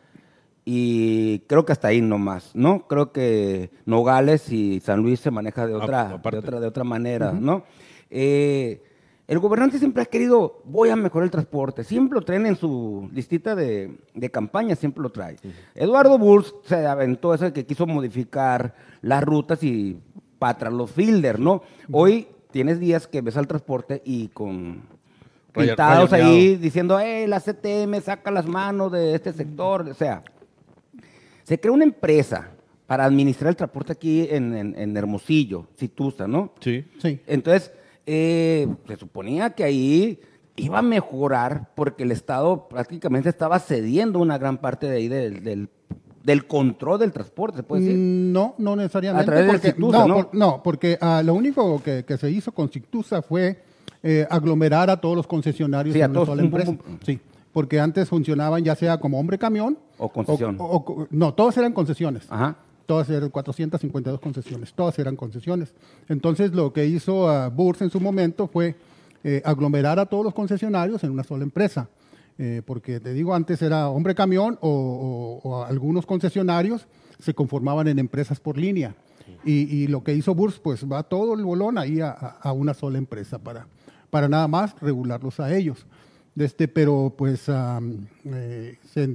[0.65, 2.87] y creo que hasta ahí nomás, ¿no?
[2.87, 7.33] Creo que Nogales y San Luis se maneja de otra, de otra, de otra manera,
[7.33, 7.63] ¿no?
[8.09, 8.81] Eh,
[9.27, 13.09] el gobernante siempre ha querido, voy a mejorar el transporte, siempre lo traen en su
[13.13, 15.37] listita de, de campaña, siempre lo trae.
[15.75, 19.97] Eduardo Bulls se aventó eso de que quiso modificar las rutas y
[20.39, 21.63] para los fielder, ¿no?
[21.91, 24.83] Hoy tienes días que ves al transporte y con
[25.53, 30.21] pintados ahí diciendo, eh, la CTM saca las manos de este sector, o sea,
[31.43, 32.49] se creó una empresa
[32.87, 36.53] para administrar el transporte aquí en, en- en Hermosillo, Situsa, ¿no?
[36.59, 36.83] Sí.
[37.01, 37.19] Sí.
[37.27, 37.71] Entonces,
[38.05, 40.19] eh, se suponía que ahí
[40.55, 45.43] iba a mejorar porque el Estado prácticamente estaba cediendo una gran parte de ahí del,
[45.43, 45.69] del,
[46.23, 47.97] del control del transporte, se puede decir.
[47.97, 49.23] Mm, No, no necesariamente.
[49.23, 50.15] A través del porque, Cictusa, no, ¿no?
[50.15, 53.63] por- no, porque ah, lo único que, que se hizo con Cictusa fue
[54.03, 56.83] eh, aglomerar a todos los concesionarios Sí, a en una todos, sola pum, pum, empresa.
[56.83, 56.97] pum.
[57.05, 57.19] Sí,
[57.51, 60.57] porque antes funcionaban ya sea como hombre camión O concesión.
[60.59, 62.25] o- o- no, todas eran concesiones.
[62.29, 62.57] Ajá.
[62.85, 65.73] Todas eran 452 concesiones, todas eran concesiones.
[66.09, 68.75] Entonces lo que hizo ah, Burs en su momento fue
[69.23, 71.87] eh, aglomerar a todos los concesionarios en una sola empresa.
[72.39, 76.87] Eh, porque te digo, antes era hombre camión o, o- o algunos concesionarios
[77.19, 78.95] se conformaban en empresas por línea.
[79.45, 82.51] Y, y lo que hizo Burs, pues va todo el bolón ahí a, a- a
[82.51, 83.67] una sola empresa para,
[84.09, 85.85] para nada más regularlos a ellos.
[86.35, 89.07] Este, pero pues am, eh, se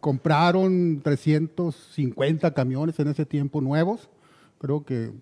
[0.00, 4.08] compraron 350 camiones en ese tiempo nuevos.
[4.58, 5.12] Creo que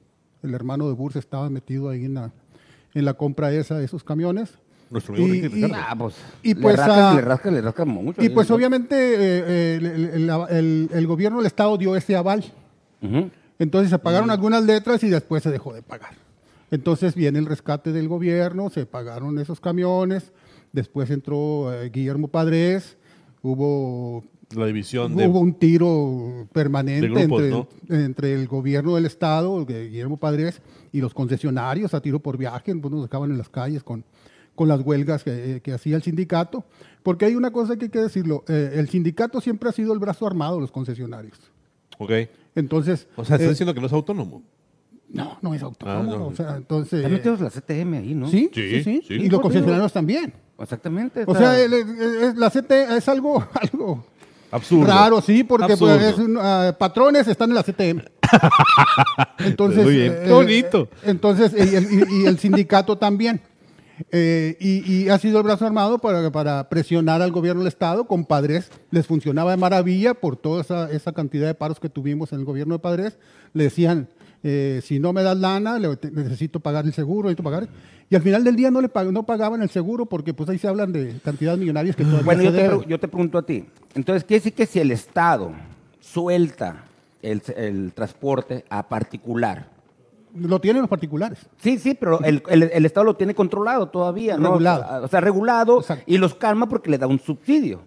[0.42, 2.32] el hermano de Burs estaba metido ahí en la,
[2.94, 4.50] en la compra esa de esos camiones.
[4.90, 5.70] Nuestro amigo Y- Ricky y-.
[5.74, 8.22] Ah, pues, Y le pues, rascas, ah, le rascas, le rascas mucho.
[8.22, 9.76] Y ahí, pues obviamente eh, eh,
[10.14, 12.44] el, el- el- gobierno del estado dio ese aval.
[13.58, 16.12] Entonces se pagaron algunas letras y después se dejó de pagar.
[16.70, 20.32] Entonces viene el rescate del gobierno, se pagaron esos camiones,
[20.72, 22.96] después entró eh, Guillermo Padres,
[23.42, 24.24] hubo
[24.56, 25.26] La división de.
[25.28, 31.00] Hubo un tiro permanente grupos, entre, entre el gobierno del estado, de Guillermo Padres, y
[31.02, 34.04] los concesionarios a tiro por viaje, pues nos dejaban en las calles con,
[34.54, 36.64] con las huelgas que, que hacía el sindicato.
[37.02, 39.98] Porque hay una cosa que hay que decirlo, eh, el sindicato siempre ha sido el
[39.98, 41.38] brazo armado de los concesionarios.
[41.98, 42.10] Ok.
[42.54, 44.42] Entonces, O sea, estás eh, diciendo que no es autónomo.
[45.10, 46.12] no, no es autónomo.
[46.12, 46.26] Ah, no.
[46.28, 48.28] o sea, entonces, Están metidos la CTM ahí, ¿no?
[48.28, 49.14] sí, Sí, sí, sí, sí.
[49.14, 50.32] y los concesionarios también.
[50.58, 51.24] Exactamente.
[51.26, 54.04] O sea, el- el- el- la CT es algo, algo
[54.50, 54.86] Absurdo.
[54.86, 55.98] Raro, sí, porque Absurdo.
[55.98, 58.02] pues, es ah, patrones están en la CTM.
[59.38, 60.88] entonces, Muy bien, eh, qué bonito.
[61.02, 63.40] eh, entonces, y el, y- y el sindicato también.
[64.12, 68.06] Eh, y, y ha sido el brazo armado para, para presionar al gobierno del Estado.
[68.06, 72.32] Con Padres les funcionaba de maravilla por toda esa, esa cantidad de paros que tuvimos
[72.32, 73.18] en el gobierno de Padres.
[73.54, 74.08] Le decían,
[74.42, 77.68] eh, si no me das lana, le- te- necesito pagar el seguro, necesito pagar.
[78.10, 80.58] Y al final del día no le pag- no pagaban el seguro porque pues ahí
[80.58, 82.80] se hablan de cantidades millonarias que todavía Bueno, se yo te, deben.
[82.88, 83.64] yo te pregunto a ti.
[83.94, 85.52] Entonces, quiere decir que si el Estado
[86.00, 86.84] suelta
[87.22, 89.76] el, el transporte a particular,
[90.34, 91.38] Lo tienen los particulares.
[91.58, 94.50] Sí, sí, pero el, el- el Estado lo tiene controlado todavía, ¿no?
[94.50, 95.04] Regulado.
[95.04, 96.04] O sea, regulado Exacto.
[96.06, 97.80] y los calma porque le da un subsidio.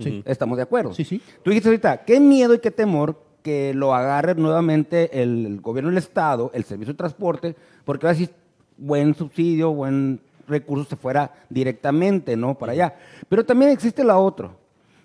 [0.00, 0.22] Sí.
[0.26, 0.92] Estamos de acuerdo.
[0.94, 1.20] Sí, sí.
[1.44, 5.98] Tú dijiste ahorita, qué miedo y qué temor que lo agarre nuevamente el, gobierno del
[5.98, 8.28] Estado, el servicio de transporte, porque ahora sí,
[8.76, 12.54] buen subsidio, buen recurso se fuera directamente, ¿no?
[12.54, 12.94] Para allá.
[13.28, 14.50] Pero también existe la otra,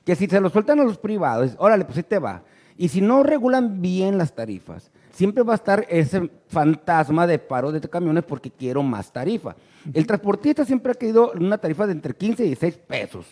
[0.05, 2.43] que si se lo sueltan a los privados, órale, pues ahí te va.
[2.77, 7.71] Y si no regulan bien las tarifas, siempre va a estar ese fantasma de paro
[7.71, 9.55] de camiones porque quiero más tarifa.
[9.91, 13.25] El transportista siempre ha querido una tarifa de entre 15 y 16 pesos.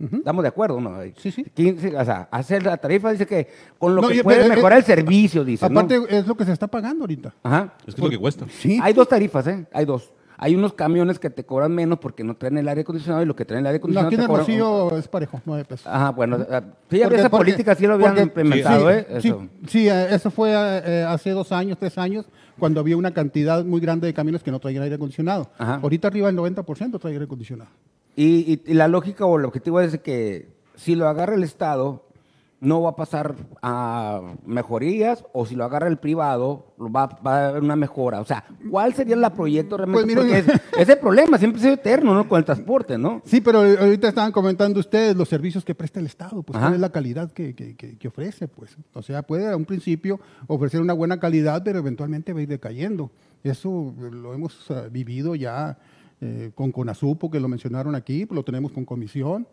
[0.00, 0.80] ¿Estamos de acuerdo?
[0.80, 0.98] ¿no?
[1.16, 1.44] Sí, sí.
[1.54, 4.78] 15, o sea, hacer la tarifa dice que con lo No, que puede eh, mejorar
[4.78, 5.68] el servicio, dice.
[5.68, 5.80] ¿no?
[5.80, 7.34] Aparte, es lo que se está pagando ahorita.
[7.42, 7.74] Ajá.
[7.86, 8.46] Es que es lo que cuesta.
[8.48, 8.78] Sí.
[8.82, 9.66] Hay dos tarifas, ¿eh?
[9.72, 10.12] Hay dos.
[10.42, 13.36] Hay unos camiones que te cobran menos porque no traen el aire acondicionado y los
[13.36, 14.40] que traen el aire No, acondicionado aquí en te cobran-
[14.80, 15.86] Hermosillo es parejo, nueve pesos.
[15.86, 18.96] Ajá, bueno, ah, sí, había Porque- esa porque- política, sí lo habían porque- implementado, sí,
[18.96, 19.06] ¿eh?
[19.20, 19.48] Sí, Eso.
[19.68, 22.24] sí, eh, eso fue eh, hace dos años, tres años,
[22.58, 25.50] cuando había una cantidad muy grande de camiones que no traían aire acondicionado.
[25.58, 25.74] Ajá.
[25.82, 27.70] Ahorita arriba del 90% trae aire acondicionado.
[28.16, 32.04] Y, y- y la lógica o el objetivo es que si lo agarra el Estado,
[32.62, 37.48] no va a pasar a mejorías o si lo agarra el privado va, va a
[37.48, 38.20] haber una mejora.
[38.20, 40.14] O sea, ¿cuál sería el proyecto realmente?
[40.14, 42.28] Pues Porque es- ese problema siempre sido eterno, ¿no?
[42.28, 43.22] Con el transporte, ¿no?
[43.24, 46.66] Sí, pero ahorita estaban comentando ustedes los servicios que presta el Estado, pues Ajá.
[46.66, 48.76] cuál es la calidad que, que- que- que ofrece, pues.
[48.92, 52.48] O sea, puede a un principio ofrecer una buena calidad, pero eventualmente va a ir
[52.48, 53.10] decayendo.
[53.42, 55.78] Eso lo hemos eh, vivido ya
[56.20, 59.46] eh, con Conasupo, que lo mencionaron aquí, lo tenemos con Comisión.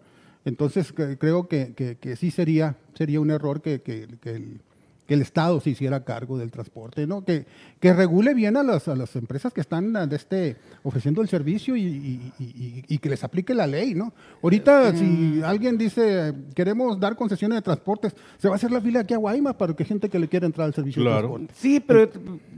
[0.46, 4.60] Entonces, que- creo que, que- que sí sería, sería un error que, que- que el,
[5.06, 7.24] que el Estado se hiciera cargo del transporte, ¿no?
[7.24, 7.46] Que,
[7.80, 11.78] que regule bien a las, a las empresas que están de este, ofreciendo el servicio
[11.78, 14.14] y, y- y- y- y que les aplique la ley, ¿no?
[14.44, 19.00] Ahorita, si alguien dice, queremos dar concesiones de transportes, se va a hacer la fila
[19.00, 21.16] aquí a Guaymas para que gente que le quiera entrar al servicio Claro.
[21.16, 21.54] de transporte.
[21.58, 22.10] Sí, pero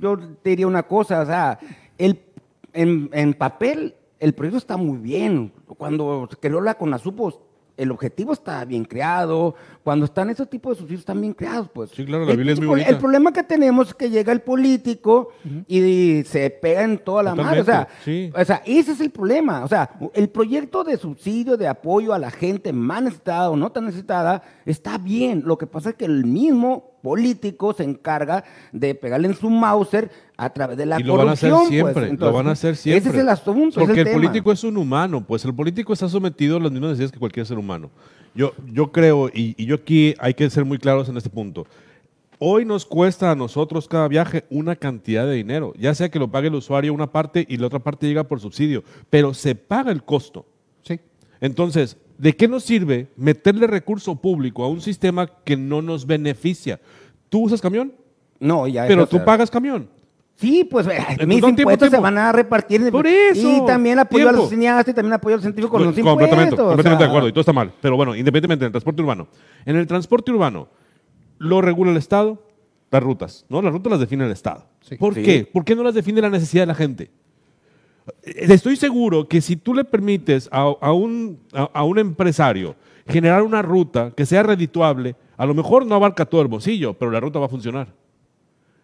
[0.01, 1.59] yo te diría una cosa, o sea,
[1.99, 2.19] el,
[2.73, 5.51] en, en papel el proyecto está muy bien.
[5.77, 9.55] Cuando se creó la CONASUPO, el objetivo está bien creado.
[9.85, 11.91] Cuando están esos tipos de subsidios están bien creados, pues.
[11.91, 12.89] Sí, claro, la El- Biblia es muy bonita.
[12.89, 15.29] El problema que tenemos es que llega el político
[15.65, 17.61] y se pega en toda la madre.
[17.61, 18.41] O sea, Totalmente, sí.
[18.41, 19.63] o sea, ese es el problema.
[19.63, 23.71] O sea, el proyecto de subsidio, de apoyo a la gente más necesitada o no
[23.71, 25.43] tan necesitada, está bien.
[25.45, 30.09] Lo que pasa es que el mismo político se encarga de pegarle en su Mauser
[30.37, 31.81] a través de la y lo van a hacer corrupción.
[31.81, 31.93] pues.
[31.93, 32.99] siempre, lo Entonces, van a hacer siempre.
[32.99, 33.79] Ese es el asunto.
[33.79, 34.21] es Porque el, tema.
[34.21, 37.45] político es un humano, pues el político está sometido a las mismas necesidades que cualquier
[37.45, 37.89] ser humano.
[38.35, 41.65] Yo, yo creo, y, y yo aquí hay que ser muy claros en este punto.
[42.41, 46.31] Hoy nos cuesta a nosotros cada viaje una cantidad de dinero, ya sea que lo
[46.31, 49.91] pague el usuario una parte y la otra parte llega por subsidio, pero se paga
[49.91, 50.45] el costo.
[50.81, 51.01] Sí.
[51.41, 56.79] Entonces, ¿de qué nos sirve meterle recurso público a un sistema que no nos beneficia?
[57.29, 57.91] ¿Tú usas camión?
[58.39, 59.89] No, ya Pero tú o pagas camión.
[60.35, 62.89] Sí, pues eh, Entonces, mis no, tiempo, impuestos se van a repartir.
[62.91, 64.41] Por eso, Y también apoyo a tiempo.
[64.43, 66.11] los cineastas y también apoyo a los científicos con los impuestos.
[66.11, 67.73] completamente, o completamente sea, de acuerdo, y todo está mal.
[67.81, 69.27] Pero bueno, independientemente del transporte urbano.
[69.65, 70.69] En el transporte urbano,
[71.39, 72.41] lo regula el Estado,
[72.89, 73.61] las rutas, ¿no?
[73.61, 74.65] Las rutas las define el Estado.
[74.81, 74.95] Sí.
[74.95, 75.23] ¿Por Sí.
[75.23, 75.49] qué?
[75.51, 77.11] ¿Por qué no las define la necesidad de la gente?
[78.23, 82.75] Eh, Estoy seguro que si tú le permites a, a un, a, un empresario
[83.07, 87.11] generar una ruta que sea redituable, a lo mejor no abarca todo el bolsillo, pero
[87.11, 87.87] la ruta va a funcionar.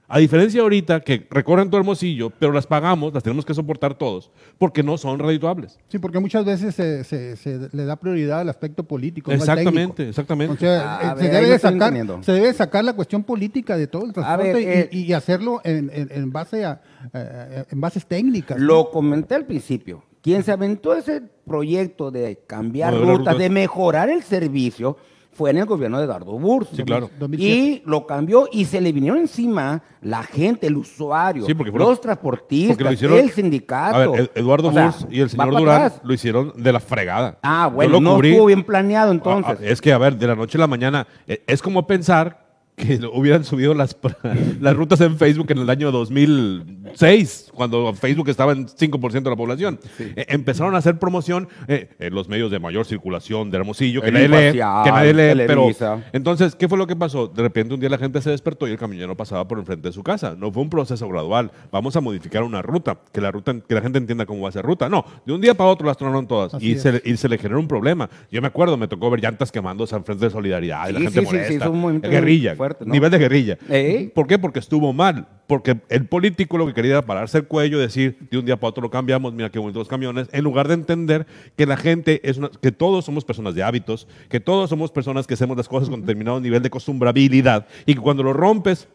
[0.08, 4.30] A diferencia ahorita que recorren todo Hermosillo, pero las pagamos, las tenemos que soportar todos,
[4.60, 5.80] porque no son redituables.
[5.88, 9.32] Sí, porque muchas veces se, se- se le da prioridad al aspecto político.
[9.32, 10.54] no al Exactamente, exactamente.
[10.54, 12.94] O sea, A eh, ver, se, debe no de sacar, se debe de sacar la
[12.94, 16.32] cuestión política de todo el transporte ver, y- eh, y, y hacerlo en, en- en
[16.32, 16.82] base a,
[17.13, 18.60] eh, en bases técnicas.
[18.60, 18.63] ¿no?
[18.63, 20.04] Lo comenté al principio.
[20.22, 23.38] Quien se aventó ese proyecto de cambiar las rutas, rutas.
[23.38, 24.98] de mejorar el servicio,
[25.36, 26.74] fue en el gobierno de Eduardo Burst.
[26.76, 27.10] Sí, claro.
[27.19, 27.56] 2007.
[27.56, 31.89] Y lo cambió y se le vinieron encima la gente, el usuario, Sí, porque fueron-
[31.89, 33.95] los transportistas, Porque lo hicieron- el sindicato.
[33.95, 36.02] A ver, Ed- Eduardo Burs y el señor Durán atrás.
[36.04, 37.38] lo hicieron de la fregada.
[37.43, 38.32] Ah, bueno, lo no cubrí.
[38.32, 39.58] estuvo bien planeado entonces.
[39.60, 42.45] Ah, es que, a ver, de la noche a la mañana, eh, es como pensar
[42.78, 43.95] que hubieran subido las,
[44.62, 49.36] las rutas en Facebook en el año 2006, cuando Facebook estaba en 5% de la
[49.36, 49.80] población.
[50.00, 54.12] Eh, empezaron a hacer promoción eh, en los medios de mayor circulación de Hermosillo, que
[54.12, 55.68] nadie lee, que nadie lee, pero...
[56.13, 57.28] Entonces, ¿qué fue lo que pasó?
[57.28, 59.94] De repente un día la gente se despertó y el camionero pasaba por enfrente de
[59.94, 60.36] su casa.
[60.38, 61.52] No fue un proceso gradual.
[61.72, 64.52] Vamos a modificar una ruta, que la ruta, que la gente entienda cómo va a
[64.52, 64.89] ser ruta.
[64.89, 66.82] No, de un día para otro las tronaron todas Así y es.
[66.82, 68.10] se, le- y se le generó un problema.
[68.32, 71.06] Yo me acuerdo, me tocó ver llantas quemándose al frente de Solidaridad y la Sí,
[71.06, 71.70] gente sí, sí, sí, molesta.
[71.70, 72.91] movimiento guerrilla, fuerte, ¿no?
[72.94, 73.58] nivel de guerrilla.
[73.70, 74.08] Ey.
[74.08, 74.38] ¿Por qué?
[74.39, 75.28] Porque estuvo mal.
[75.48, 78.69] Porque el político lo que quería era pararse el cuello decir, de un día para
[78.69, 82.21] otro lo cambiamos, mira qué bonitos los camiones, en lugar de entender que la gente
[82.27, 85.67] es una, que todos somos personas de hábitos, que todos somos personas que hacemos las
[85.67, 88.88] cosas con determinado nivel de acostumbrabilidad y que cuando lo rompes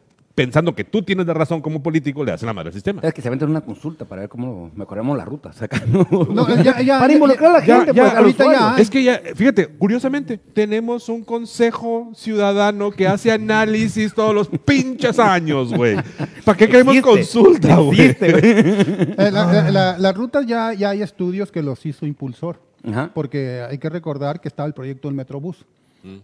[0.44, 3.02] pensando que tú tienes la razón como político, le hacen la madre al sistema.
[3.04, 5.52] Es que se aventen una consulta para ver cómo mejoramos la ruta.
[5.52, 6.06] saca, ¿no?
[6.32, 8.76] No, ya- ya- para involucrar a la Ya, gente, ya, pues, ahorita ya.
[8.78, 15.18] Es que ya, fíjate, curiosamente, tenemos un consejo ciudadano que hace análisis todos los pinches
[15.18, 15.96] años, güey.
[16.44, 18.00] ¿Para qué queremos Existe, consulta, güey?
[18.00, 23.10] Eh, la- la- la- Las rutas ya, ya hay estudios que los hizo Impulsor, Ajá.
[23.12, 25.66] porque hay que recordar que estaba el proyecto del Metrobús,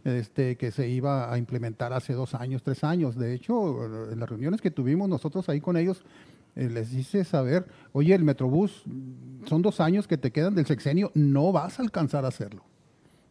[0.04, 3.16] Este, que se iba a implementar hace dos años, tres años.
[3.16, 6.02] De hecho, en las reuniones que tuvimos nosotros ahí con ellos,
[6.54, 8.84] eh, les hice saber, oye, el Metrobús,
[9.44, 12.62] son dos años que te quedan del sexenio, no vas a alcanzar a hacerlo.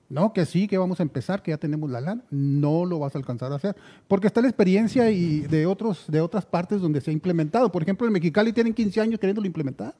[0.07, 2.23] No, que sí, que vamos a empezar, que ya tenemos la lana.
[2.29, 3.75] No lo vas a alcanzar a hacer.
[4.07, 7.71] Porque está la experiencia y de, otros, de otras partes donde se ha implementado.
[7.71, 9.95] Por ejemplo, en Mexicali tienen 15 años queriéndolo implementar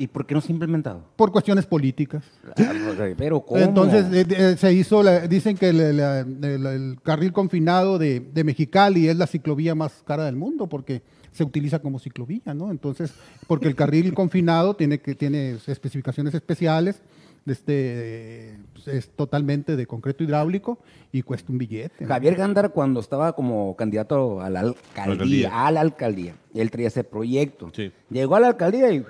[0.00, 1.02] ¿Y por qué no se ha implementado?
[1.16, 2.22] por cuestiones políticas.
[2.54, 2.78] Claro,
[3.16, 3.60] Pero ¿cómo?
[3.60, 8.20] Entonces eh, eh, se hizo, la- dicen que el, la- el- el carril confinado de,
[8.20, 12.70] de Mexicali es la ciclovía más cara del mundo porque se utiliza como ciclovía, ¿no?
[12.70, 13.12] Entonces,
[13.46, 17.02] porque el carril confinado tiene que tiene especificaciones especiales
[17.46, 20.78] este, pues, es totalmente de concreto hidráulico
[21.12, 22.04] y cuesta un billete.
[22.04, 22.08] ¿no?
[22.08, 25.66] Javier Gándara, cuando estaba como candidato a la alcaldía, Alcaldía.
[25.66, 27.70] a la alcaldía, él traía ese proyecto.
[27.74, 27.90] Sí.
[28.10, 29.04] Llegó a la alcaldía y.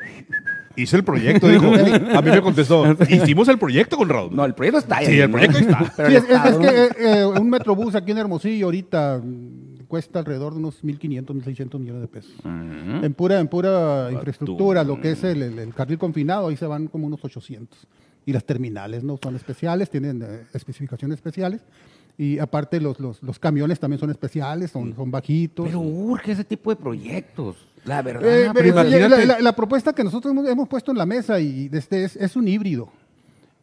[0.82, 1.66] Hice el proyecto, dijo.
[2.16, 2.84] A mí me contestó.
[3.08, 4.34] Hicimos el proyecto con Raúl.
[4.34, 5.06] No, el proyecto está ahí.
[5.06, 5.36] Sí, el ¿no?
[5.36, 5.92] proyecto está.
[5.96, 6.88] Pero Sí, el es, es- es Estado, que eh,
[7.20, 12.02] eh, un metrobús aquí en Hermosillo ahorita mm, cuesta alrededor de unos 1.500, 1.600 millones
[12.02, 12.32] de pesos.
[12.44, 16.66] En pura, en pura infraestructura, lo que es el, el- el carril confinado, ahí se
[16.66, 17.78] van como unos 800.
[18.26, 21.62] Y las terminales no son especiales, tienen eh, especificaciones especiales.
[22.20, 25.66] Y aparte los, los, los camiones también son especiales, son, son bajitos.
[25.66, 27.56] Pero urge ese tipo de proyectos.
[27.84, 28.22] La verdad.
[28.46, 31.40] Eh, pero imagínate- la, la- la propuesta que nosotros hemos, hemos puesto en la mesa
[31.40, 32.88] y este es, es un híbrido,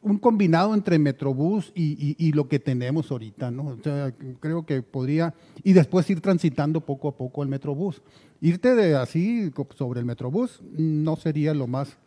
[0.02, 3.66] un combinado entre Metrobús y, y- y lo que tenemos ahorita, ¿no?
[3.68, 8.02] O sea, creo que podría y después ir transitando poco a poco el Metrobús.
[8.42, 11.98] Irte de así sobre el Metrobús no sería lo más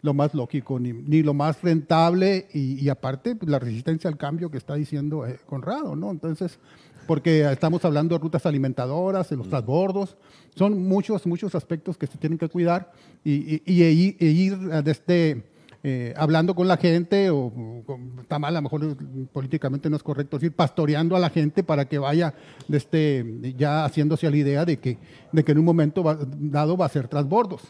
[0.00, 4.16] lo más lógico ni, ni lo más rentable y, y aparte pues, la resistencia al
[4.16, 6.12] cambio que está diciendo eh, Conrado, ¿no?
[6.12, 6.60] Entonces
[7.08, 10.16] porque estamos hablando de rutas alimentadoras, de los transbordos,
[10.54, 12.92] son muchos, muchos aspectos que se tienen que cuidar
[13.24, 15.42] y, y- y- y- e ir eh, desde,
[15.82, 18.96] eh, hablando con la gente, o, o está mal, a lo mejor
[19.32, 22.34] políticamente no es correcto decir, pastoreando a la gente para que vaya
[22.68, 24.98] desde, ya haciéndose a la idea de que,
[25.32, 27.62] de que en un momento va- dado va a ser transbordos.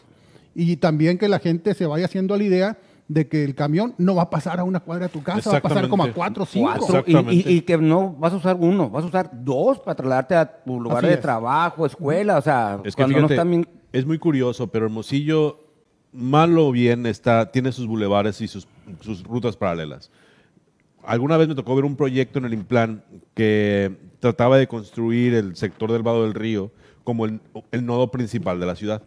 [0.55, 2.77] Y también que la gente se vaya haciendo a la idea
[3.09, 5.57] de que el camión no va a pasar a una cuadra de tu casa, va
[5.57, 6.69] a pasar como a cuatro o cinco.
[6.77, 7.51] Cuatro, y, Exactamente.
[7.51, 10.63] y- y que no vas a usar uno, vas a usar dos para trasladarte a
[10.63, 11.19] tu lugar Así de es.
[11.21, 13.67] trabajo, escuela, o sea, Es que cuando fíjate, no están bien...
[13.91, 15.59] es muy curioso, pero Hermosillo,
[16.13, 18.67] mal o bien, está, tiene sus bulevares y sus,
[19.01, 20.11] sus rutas paralelas.
[21.03, 25.55] Alguna vez me tocó ver un proyecto en el Implan que trataba de construir el
[25.55, 26.71] sector del Vado del Río
[27.03, 27.39] como el,
[27.71, 29.01] el nodo principal de la ciudad.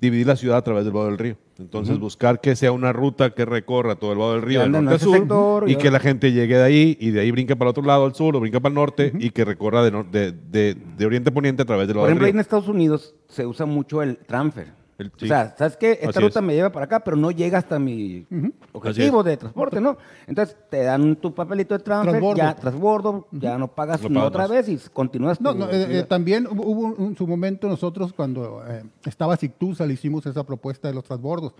[0.00, 1.36] Dividir la ciudad a través del Vado del Río.
[1.58, 4.64] Entonces, buscar que sea una ruta que recorra todo el Vado del Río, Que de
[4.66, 7.20] ande en norte a sur, sector, y que la gente llegue de ahí y de
[7.20, 9.44] ahí brinque para el otro lado, al sur, o brinque para el norte, y que
[9.44, 12.26] recorra de, de, de- de oriente a poniente a través del Por Vado del ejemplo,
[12.26, 12.34] Río.
[12.34, 14.66] en Estados Unidos se usa mucho el transfer.
[14.96, 15.24] El- sí.
[15.24, 15.92] O sea, ¿sabes qué?
[15.92, 16.46] Esta Así ruta es.
[16.46, 18.26] me lleva para acá, pero no llega hasta mi
[18.72, 19.96] objetivo de transporte, ¿no?
[20.26, 22.36] Entonces te dan tu papelito de transfer, Transbordo.
[22.36, 24.50] ya transbordo, ya no pagas No una pagas otra más.
[24.50, 28.12] vez y continúas No, tu no, eh, eh, también hubo, un- en su momento nosotros
[28.12, 31.54] cuando eh, estaba Sictusa le hicimos esa propuesta de los transbordos.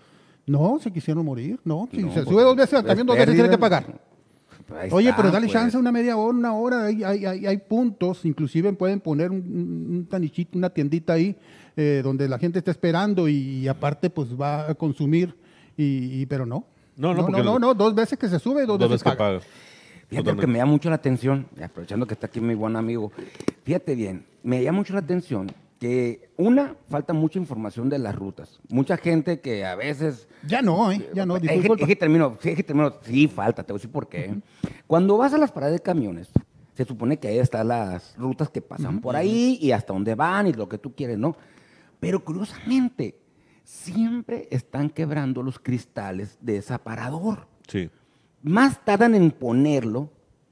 [0.46, 1.88] No, se quisieron morir, no.
[1.90, 3.86] Si No, se pues, sube dos veces al camión, dos veces tiene que pagar.
[4.68, 5.52] Pues Oye, está, pero dale pues.
[5.52, 9.38] chance una media hora, una hora, hay, hay, hay, hay puntos, inclusive pueden poner un,
[9.38, 11.36] un- un tanichito, una tiendita ahí
[11.76, 15.34] eh, donde la gente está esperando y, aparte pues va a consumir,
[15.76, 16.64] y, y- pero no.
[16.96, 19.12] No, no, no, porque- no, no, dos veces que se sube, dos, Dos veces veces
[19.12, 19.38] que paga.
[19.40, 19.46] paga.
[20.08, 23.10] Fíjate lo que me llama mucho la atención, aprovechando que está aquí mi buen amigo,
[23.64, 28.60] fíjate bien, me llama mucho la atención que, una, falta mucha información de las rutas.
[28.68, 30.28] Mucha gente que a veces...
[30.46, 31.10] Ya no, ¿eh?
[31.14, 31.82] ya no, Es que, disculpa.
[31.82, 34.34] es que termino, sí, es que termino, sí, falta, te voy a decir por qué.
[34.86, 36.28] Cuando vas a las paradas de camiones,
[36.74, 40.46] se supone que ahí están las rutas que pasan por ahí y hasta dónde van
[40.46, 41.36] y lo que tú quieres, ¿no?
[42.04, 43.16] Pero curiosamente,
[43.64, 47.88] siempre están quebrando los cristales de ese aparador Sí.
[48.42, 50.10] más tardan en ponerlo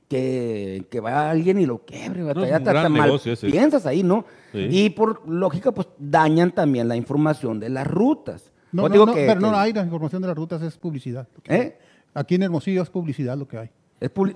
[0.08, 2.20] que, que va alguien y lo quiebre.
[2.20, 3.46] No, batalla, es un hasta gran mal ese.
[3.50, 4.24] piensas ahí, ¿no?
[4.52, 4.68] Sí.
[4.70, 8.50] Y por lógica, pues dañan también la información de las rutas.
[8.72, 10.76] No, Pues no, digo no, que- pero no hay, la información de las rutas es
[10.76, 11.28] publicidad.
[11.48, 11.76] ¿Eh?
[12.14, 13.70] Aquí en Hermosillo es publicidad lo que hay.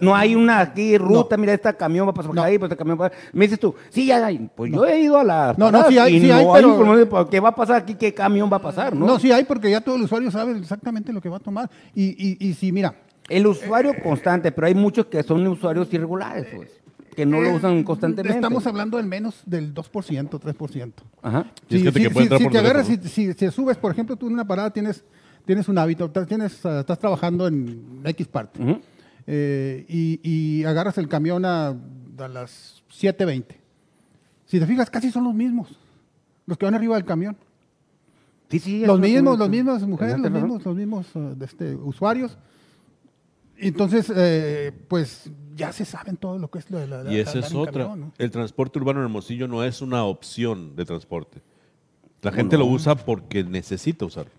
[0.00, 1.40] No hay una aquí ruta, No.
[1.40, 2.42] mira, este camión va a pasar por No.
[2.42, 4.48] ahí, pues este camión va Me dices tú, sí, ya hay.
[4.55, 5.55] Pues yo he ido a la.
[5.57, 7.94] No, no, sí hay, sí no hay, pero- información de ¿Qué va a pasar aquí?
[7.94, 8.94] ¿Qué camión va a pasar?
[8.94, 11.40] No, No, sí hay porque ya todo el usuario sabe exactamente lo que va a
[11.40, 11.70] tomar.
[11.94, 12.94] Y, y, y si, mira,
[13.29, 16.70] El usuario constante, pero hay muchos que son usuarios irregulares, pues,
[17.16, 18.37] que no lo usan constantemente.
[18.38, 20.92] estamos hablando del menos del 2%, 3%.
[21.22, 21.46] Ajá.
[21.68, 24.29] Y es Si, si- si- si te agarras, si, si- si subes, por ejemplo, tú
[24.29, 25.02] en una parada tienes,
[25.44, 28.81] tienes un hábito, tienes, ah, estás trabajando en X parte Ujú.
[29.26, 33.44] Eh, y, y agarras el camión a, a las 7.20.
[34.46, 35.68] Si te fijas, casi son los mismos,
[36.46, 37.36] los que van arriba del camión.
[38.48, 42.38] Sí, sí, Los mismos, los mismos mujeres, los mismos, los mismos de este, usuarios.
[43.58, 47.16] Entonces, eh, pues ya se saben todo lo que es lo de la, la- Y
[47.18, 47.82] esa andar es en otra.
[47.84, 48.12] camión, ¿no?
[48.18, 51.42] El transporte urbano en Hermosillo no es una opción de transporte.
[52.22, 54.32] La gente lo usa porque necesita usarlo.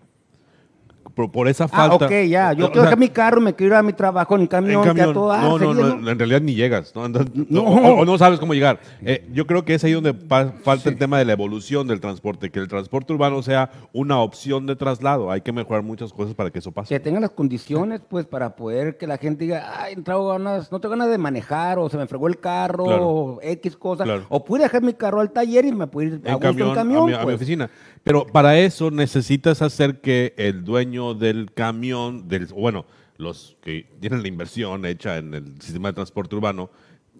[1.14, 2.06] Por, por esa Ah, falta.
[2.06, 2.54] ok, ya.
[2.54, 4.80] Yo O quiero sea, dejar mi carro, me quiero ir a mi trabajo en camión,
[4.80, 5.14] en que a camión.
[5.14, 6.94] todo no, no, no, en realidad ni llegas.
[6.96, 7.04] ¿no?
[7.06, 7.62] Andas- No.
[7.64, 8.80] O, o no sabes cómo llegar.
[9.02, 12.50] Eh, yo creo que es ahí donde falta el tema de la evolución del transporte,
[12.52, 15.32] que el transporte urbano sea una opción de traslado.
[15.32, 16.94] Hay que mejorar muchas cosas para que eso pase.
[16.94, 20.80] Que tengan las condiciones, pues, para poder que la gente diga, ay, traigo ganas, no
[20.80, 23.08] tengo ganas de manejar, o se me fregó el carro, Claro.
[23.10, 24.04] o X cosa.
[24.04, 24.26] Claro.
[24.30, 26.68] O pude dejar mi carro al taller y me pude ir a en gusto camión,
[26.70, 27.04] en camión.
[27.04, 27.36] a, mi, a mi pues.
[27.36, 27.70] oficina.
[28.08, 32.86] Pero para eso necesitas hacer que el dueño del camión, del, bueno,
[33.18, 36.70] los que tienen la inversión hecha en el sistema de transporte urbano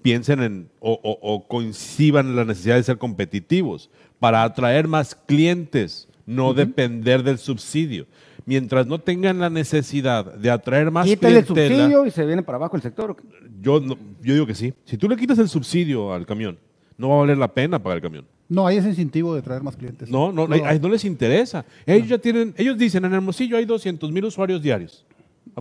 [0.02, 5.14] piensen en o, o- o coincidan en la necesidad de ser competitivos para atraer más
[5.16, 8.06] clientes, no depender del subsidio.
[8.46, 12.44] Mientras no tengan la necesidad de atraer más Quítale el clientela, subsidio y se viene
[12.44, 13.18] para abajo el sector.
[13.62, 14.74] yo, no- yo digo que sí.
[14.86, 16.58] Si tú le quitas el subsidio al camión,
[16.98, 18.26] no va a valer la pena pagar el camión.
[18.50, 20.10] No hay ese incentivo de traer más clientes.
[20.10, 20.80] No, no, hay.
[20.80, 21.66] no les interesa.
[21.86, 25.06] Ellos ya tienen, ellos dicen en Hermosillo hay 200 mil usuarios diarios.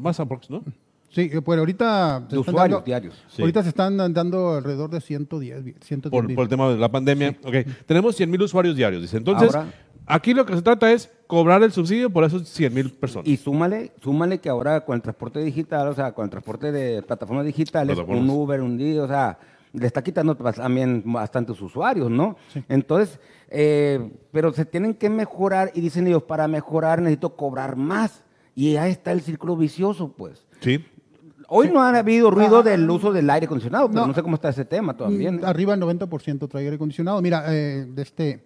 [0.01, 0.63] Más aprox, ¿no?
[1.11, 2.21] Sí, eh, pues ahorita...
[2.29, 3.15] De usuarios dando- diarios.
[3.29, 3.41] Sí.
[3.43, 6.37] Ahorita se están dando alrededor de 110, vi- 110 Por, mil.
[6.37, 7.37] por el tema de la pandemia.
[7.43, 7.55] Ok,
[7.87, 9.01] tenemos 100 mil usuarios diarios.
[9.03, 9.17] Dice.
[9.17, 9.73] Entonces, Ahora-
[10.05, 13.27] aquí lo que se trata es cobrar el subsidio por esos 100 mil personas.
[13.27, 17.03] Y súmale, súmale que ahora con el transporte digital, o sea, con el transporte de
[17.03, 18.25] plataformas digitales, Plataformas.
[18.25, 19.39] un Uber, un Didi, o sea,
[19.79, 22.37] le está quitando también bastantes usuarios, ¿no?
[22.69, 28.25] Entonces, eh, pero se tienen que mejorar y dicen ellos, para mejorar necesito cobrar más.
[28.55, 30.47] Y ahí está el círculo vicioso, pues.
[30.61, 30.85] Sí.
[31.49, 34.07] Hoy no ha habido ruido del uso del aire acondicionado, pero No.
[34.09, 35.31] no, sé cómo está ese tema todavía.
[35.31, 35.47] ¿no?
[35.47, 37.21] Arriba del 90% trae aire acondicionado.
[37.23, 38.45] Mira, eh, de este,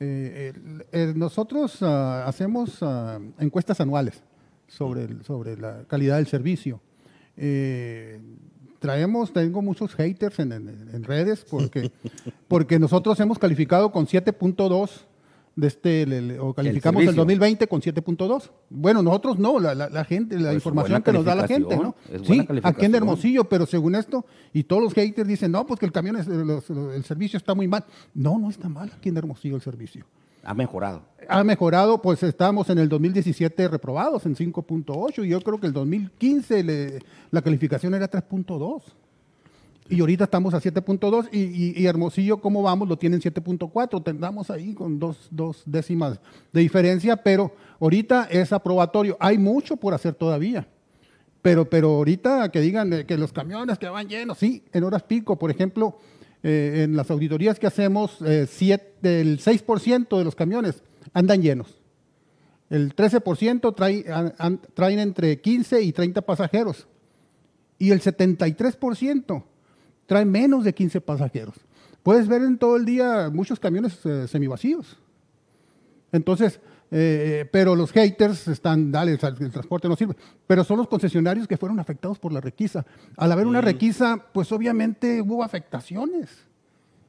[0.00, 4.22] eh, el- el- nosotros ah, hacemos ah, encuestas anuales
[4.66, 6.80] sobre, el- sobre la calidad del servicio.
[7.36, 8.20] Eh,
[8.78, 11.90] traemos, tengo muchos haters en, en- en redes porque,
[12.48, 14.90] porque nosotros hemos calificado con 7.2
[15.56, 17.22] de este, le- le- o calificamos el, servicio.
[17.24, 18.50] 2020 con 7.2.
[18.70, 21.76] Bueno, nosotros no, la, la- la gente, la Pues, información que nos da la gente,
[21.76, 21.96] ¿no?
[22.24, 22.94] Sí, aquí en.
[22.94, 26.28] Hermosillo, pero según esto, y todos los haters dicen, no, pues que el camión, es-
[26.28, 27.84] los- los- el servicio está muy mal.
[28.14, 30.04] No, no está mal aquí en Hermosillo el servicio.
[30.44, 31.02] Ha mejorado.
[31.28, 35.72] Ha mejorado, pues estábamos en el 2017 reprobados en 5.8 y yo creo que el
[35.72, 36.98] 2015 le-
[37.30, 38.82] la calificación era 3.2.
[39.90, 42.88] Y ahorita estamos a 7.2 y, y- y Hermosillo, ¿cómo vamos?
[42.88, 44.02] Lo tienen 7.4.
[44.02, 46.20] Tendamos ahí con dos, dos décimas
[46.52, 49.16] de diferencia, pero ahorita es aprobatorio.
[49.20, 50.66] Hay mucho por hacer todavía.
[51.40, 55.04] Pero, pero ahorita que digan eh, que los camiones que van llenos, sí, en horas
[55.04, 55.98] pico, por ejemplo,
[56.42, 58.46] eh, en las auditorías que hacemos, eh,
[59.02, 60.82] el 6% de los camiones
[61.12, 61.74] andan llenos.
[62.70, 64.04] El 13% trae,
[64.38, 66.86] an- traen entre 15 y 30 pasajeros.
[67.78, 69.44] Y el 73%
[70.06, 71.54] trae menos de 15 pasajeros.
[72.02, 74.96] Puedes ver en todo el día muchos camiones eh, semivacíos.
[76.12, 76.60] Entonces,
[76.90, 80.16] eh, pero los haters están, dale, el, transporte no sirve.
[80.46, 82.84] Pero son los concesionarios que fueron afectados por la requisa.
[83.16, 86.30] Al haber una requisa, pues obviamente hubo afectaciones.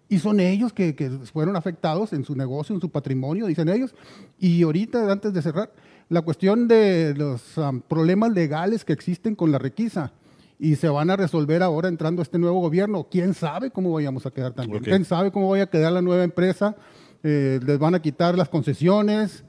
[0.07, 3.93] Y son ellos que, que fueron afectados en su negocio, en su patrimonio, dicen ellos.
[4.39, 5.71] Y ahorita, antes de cerrar,
[6.09, 10.11] la cuestión de los am, problemas legales que existen con la requisa
[10.57, 13.07] y se van a resolver ahora entrando este nuevo gobierno.
[13.09, 14.79] ¿Quién sabe cómo vayamos a quedar también?
[14.79, 14.85] Ok.
[14.85, 16.75] ¿Quién sabe cómo vaya a quedar la nueva empresa?
[17.23, 19.43] Eh, les van a quitar las concesiones.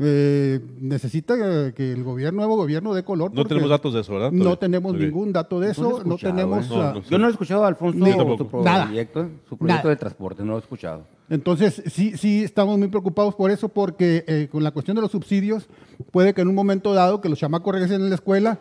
[0.00, 3.34] Eh, necesita eh, que el gobierno, nuevo gobierno dé color.
[3.34, 4.30] No tenemos datos de eso, ¿verdad?
[4.30, 5.82] No tenemos ningún dato de No eso.
[5.82, 6.66] he No, escuchado, tenemos.
[6.66, 6.68] ¿eh?
[6.70, 7.02] No, no.
[7.02, 8.16] Yo no he escuchado a Alfonso Ni- su
[8.48, 9.88] proyecto, su proyecto Nada.
[9.90, 11.04] de transporte, no lo he escuchado.
[11.28, 15.10] Entonces, sí, sí estamos muy preocupados por eso, porque eh, con la cuestión de los
[15.10, 15.68] subsidios,
[16.12, 18.60] puede que en un momento dado que los chamacos regresen a la escuela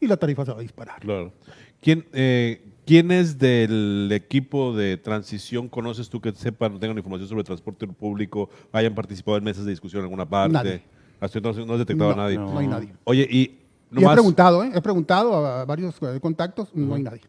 [0.00, 0.98] y la tarifa se va a disparar.
[1.00, 1.32] Claro.
[1.80, 7.86] ¿Quién, eh, ¿Quiénes del equipo de transición conoces tú que sepan, tengan información sobre transporte
[7.86, 10.52] público, hayan participado en mesas de discusión en alguna parte?
[10.52, 10.82] Nadie.
[11.20, 12.38] Hasta entonces no has detectado no, a nadie.
[12.38, 12.92] no hay nadie.
[13.04, 13.58] Oye, y
[13.96, 14.72] Y he preguntado, ¿eh?
[14.74, 17.20] he preguntado a varios eh, contactos, no hay nadie.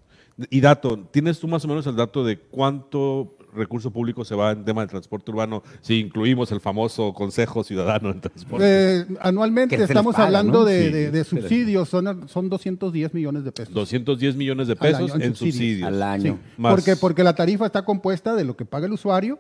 [0.49, 4.51] y dato, ¿tienes tú más o menos el dato de cuánto recurso público se va
[4.51, 8.65] en tema de transporte urbano si incluimos el famoso Consejo Ciudadano en Transporte?
[9.01, 10.65] Eh, anualmente estamos paga, hablando ¿no?
[10.65, 13.73] de, Sí, de- de se les- subsidios, son, son 210 millones de pesos.
[13.73, 15.55] 210 millones de pesos año en en subsidios.
[15.55, 15.87] subsidios.
[15.87, 16.33] Al año.
[16.41, 19.39] Sí, Más- porque, porque la tarifa está compuesta de lo que paga el usuario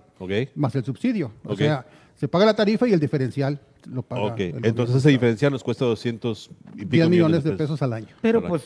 [0.55, 1.31] más el subsidio.
[1.43, 1.85] O sea,
[2.15, 3.59] se paga la tarifa y el diferencial
[3.91, 4.23] lo paga.
[4.23, 8.07] Ok, entonces ese diferencial nos cuesta 200 y pico 10 millones de pesos al año.
[8.21, 8.63] Pero pues,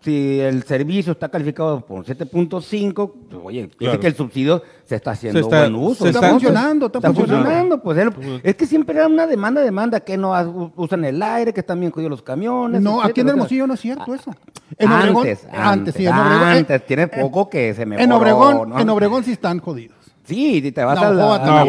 [0.00, 3.98] si el servicio está calificado por 7.5, pues, oye, dice Claro.
[4.00, 6.04] que el subsidio se está haciendo Se está- buen uso.
[6.06, 6.18] se ¿no?
[6.18, 7.82] está funcionando, está funcionando.
[7.82, 11.60] Pues, él- es que siempre era una demanda, demanda, que no usan el aire, que
[11.60, 12.80] están bien jodidos los camiones.
[12.80, 14.30] No, aquí en etcétera, o sea, Hermosillo no es cierto eso.
[14.78, 16.42] antes, antes, sí, en Obregón.
[16.48, 18.04] eh, antes, tiene poco que se mejoró.
[18.04, 18.78] en Obregón, ¿no?
[18.78, 19.96] en Obregón sí están jodidos.
[20.24, 21.64] Sí, te vas a la, a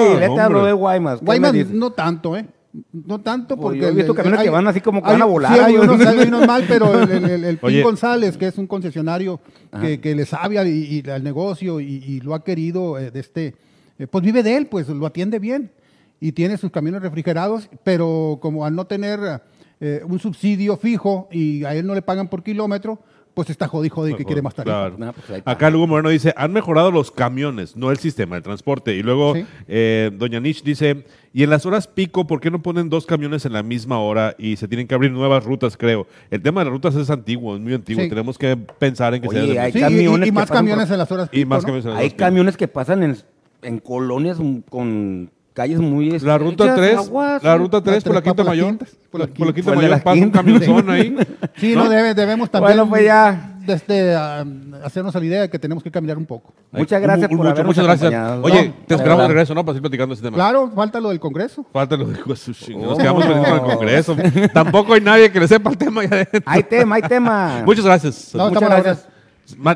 [0.00, 0.42] y le te hombre.
[0.42, 1.18] hablo de Guaymas.
[1.18, 2.46] ¿qué me Guaymas no tanto, ¿eh?
[2.92, 3.80] No tanto porque...
[3.80, 5.58] yo he visto camiones hay- que van así como que hay- van a volar, Sí,
[5.60, 7.82] hay unos, hay unos mal, pero el, el, el- el Pin.
[7.82, 9.40] González, que es un concesionario
[9.80, 13.10] que, que le sabe al, y- y al negocio y, y lo ha querido, eh,
[13.10, 13.56] de este,
[13.98, 15.72] eh, pues vive de él, pues lo atiende bien
[16.20, 19.40] y tiene sus camiones refrigerados, pero como al no tener
[19.80, 23.00] eh, un subsidio fijo y a él no le pagan por kilómetro,
[23.34, 24.88] pues está jodi jodi que quiere más tarifa.
[24.90, 24.96] Claro.
[24.98, 25.42] No, pues.
[25.44, 28.94] Acá Lugo Moreno dice, han mejorado los camiones, no el sistema de transporte.
[28.96, 29.46] Y luego Sí.
[29.68, 33.46] eh, Doña Nish dice, y en las horas pico, ¿por qué no ponen dos camiones
[33.46, 36.06] en la misma hora y se tienen que abrir nuevas rutas, creo?
[36.30, 38.02] El tema de las rutas es antiguo, es muy antiguo.
[38.02, 38.08] Sí.
[38.08, 39.62] Tenemos que pensar en que Oye, sea...
[39.64, 41.62] hay Sí, y- camiones y, que más camiones por- en las horas Y pico, más
[41.62, 41.66] ¿no?
[41.66, 42.24] camiones en las Hay horas pico.
[42.24, 43.16] camiones que pasan en,
[43.62, 45.30] en colonias con
[45.60, 48.78] calles muy La ruta estrechas, 3, aguas, la ruta 3 por la Quinta Mayor.
[49.10, 51.16] Por la por por la Quinta Por la Mayor pasa un camionzón ahí.
[51.56, 53.54] Sí, no, debe- debemos también Bueno, pues ya.
[53.66, 54.44] desde, ah,
[54.84, 56.54] hacernos a la idea de que tenemos que caminar un poco.
[56.72, 58.12] Muchas gracias Mu- por mucho- Muchas gracias.
[58.12, 58.42] acompañado.
[58.44, 59.64] Oye, No, te esperamos de regreso, ¿no?
[59.64, 60.36] Para seguir platicando ese tema.
[60.36, 61.66] Claro, falta lo del Congreso.
[61.72, 62.74] Falta lo de Sushi.
[62.76, 62.96] Nos ¿Cómo?
[62.98, 64.16] quedamos pendientes con el Congreso.
[64.54, 66.40] Tampoco hay nadie que le sepa el tema ya adentro.
[66.46, 67.62] Hay tema, hay tema.
[67.66, 68.34] Muchas gracias.
[68.34, 69.08] No, Muchas gracias.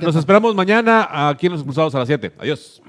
[0.02, 2.32] Nos esperamos mañana aquí en Los Expulsados a las 7.
[2.38, 2.80] Adiós.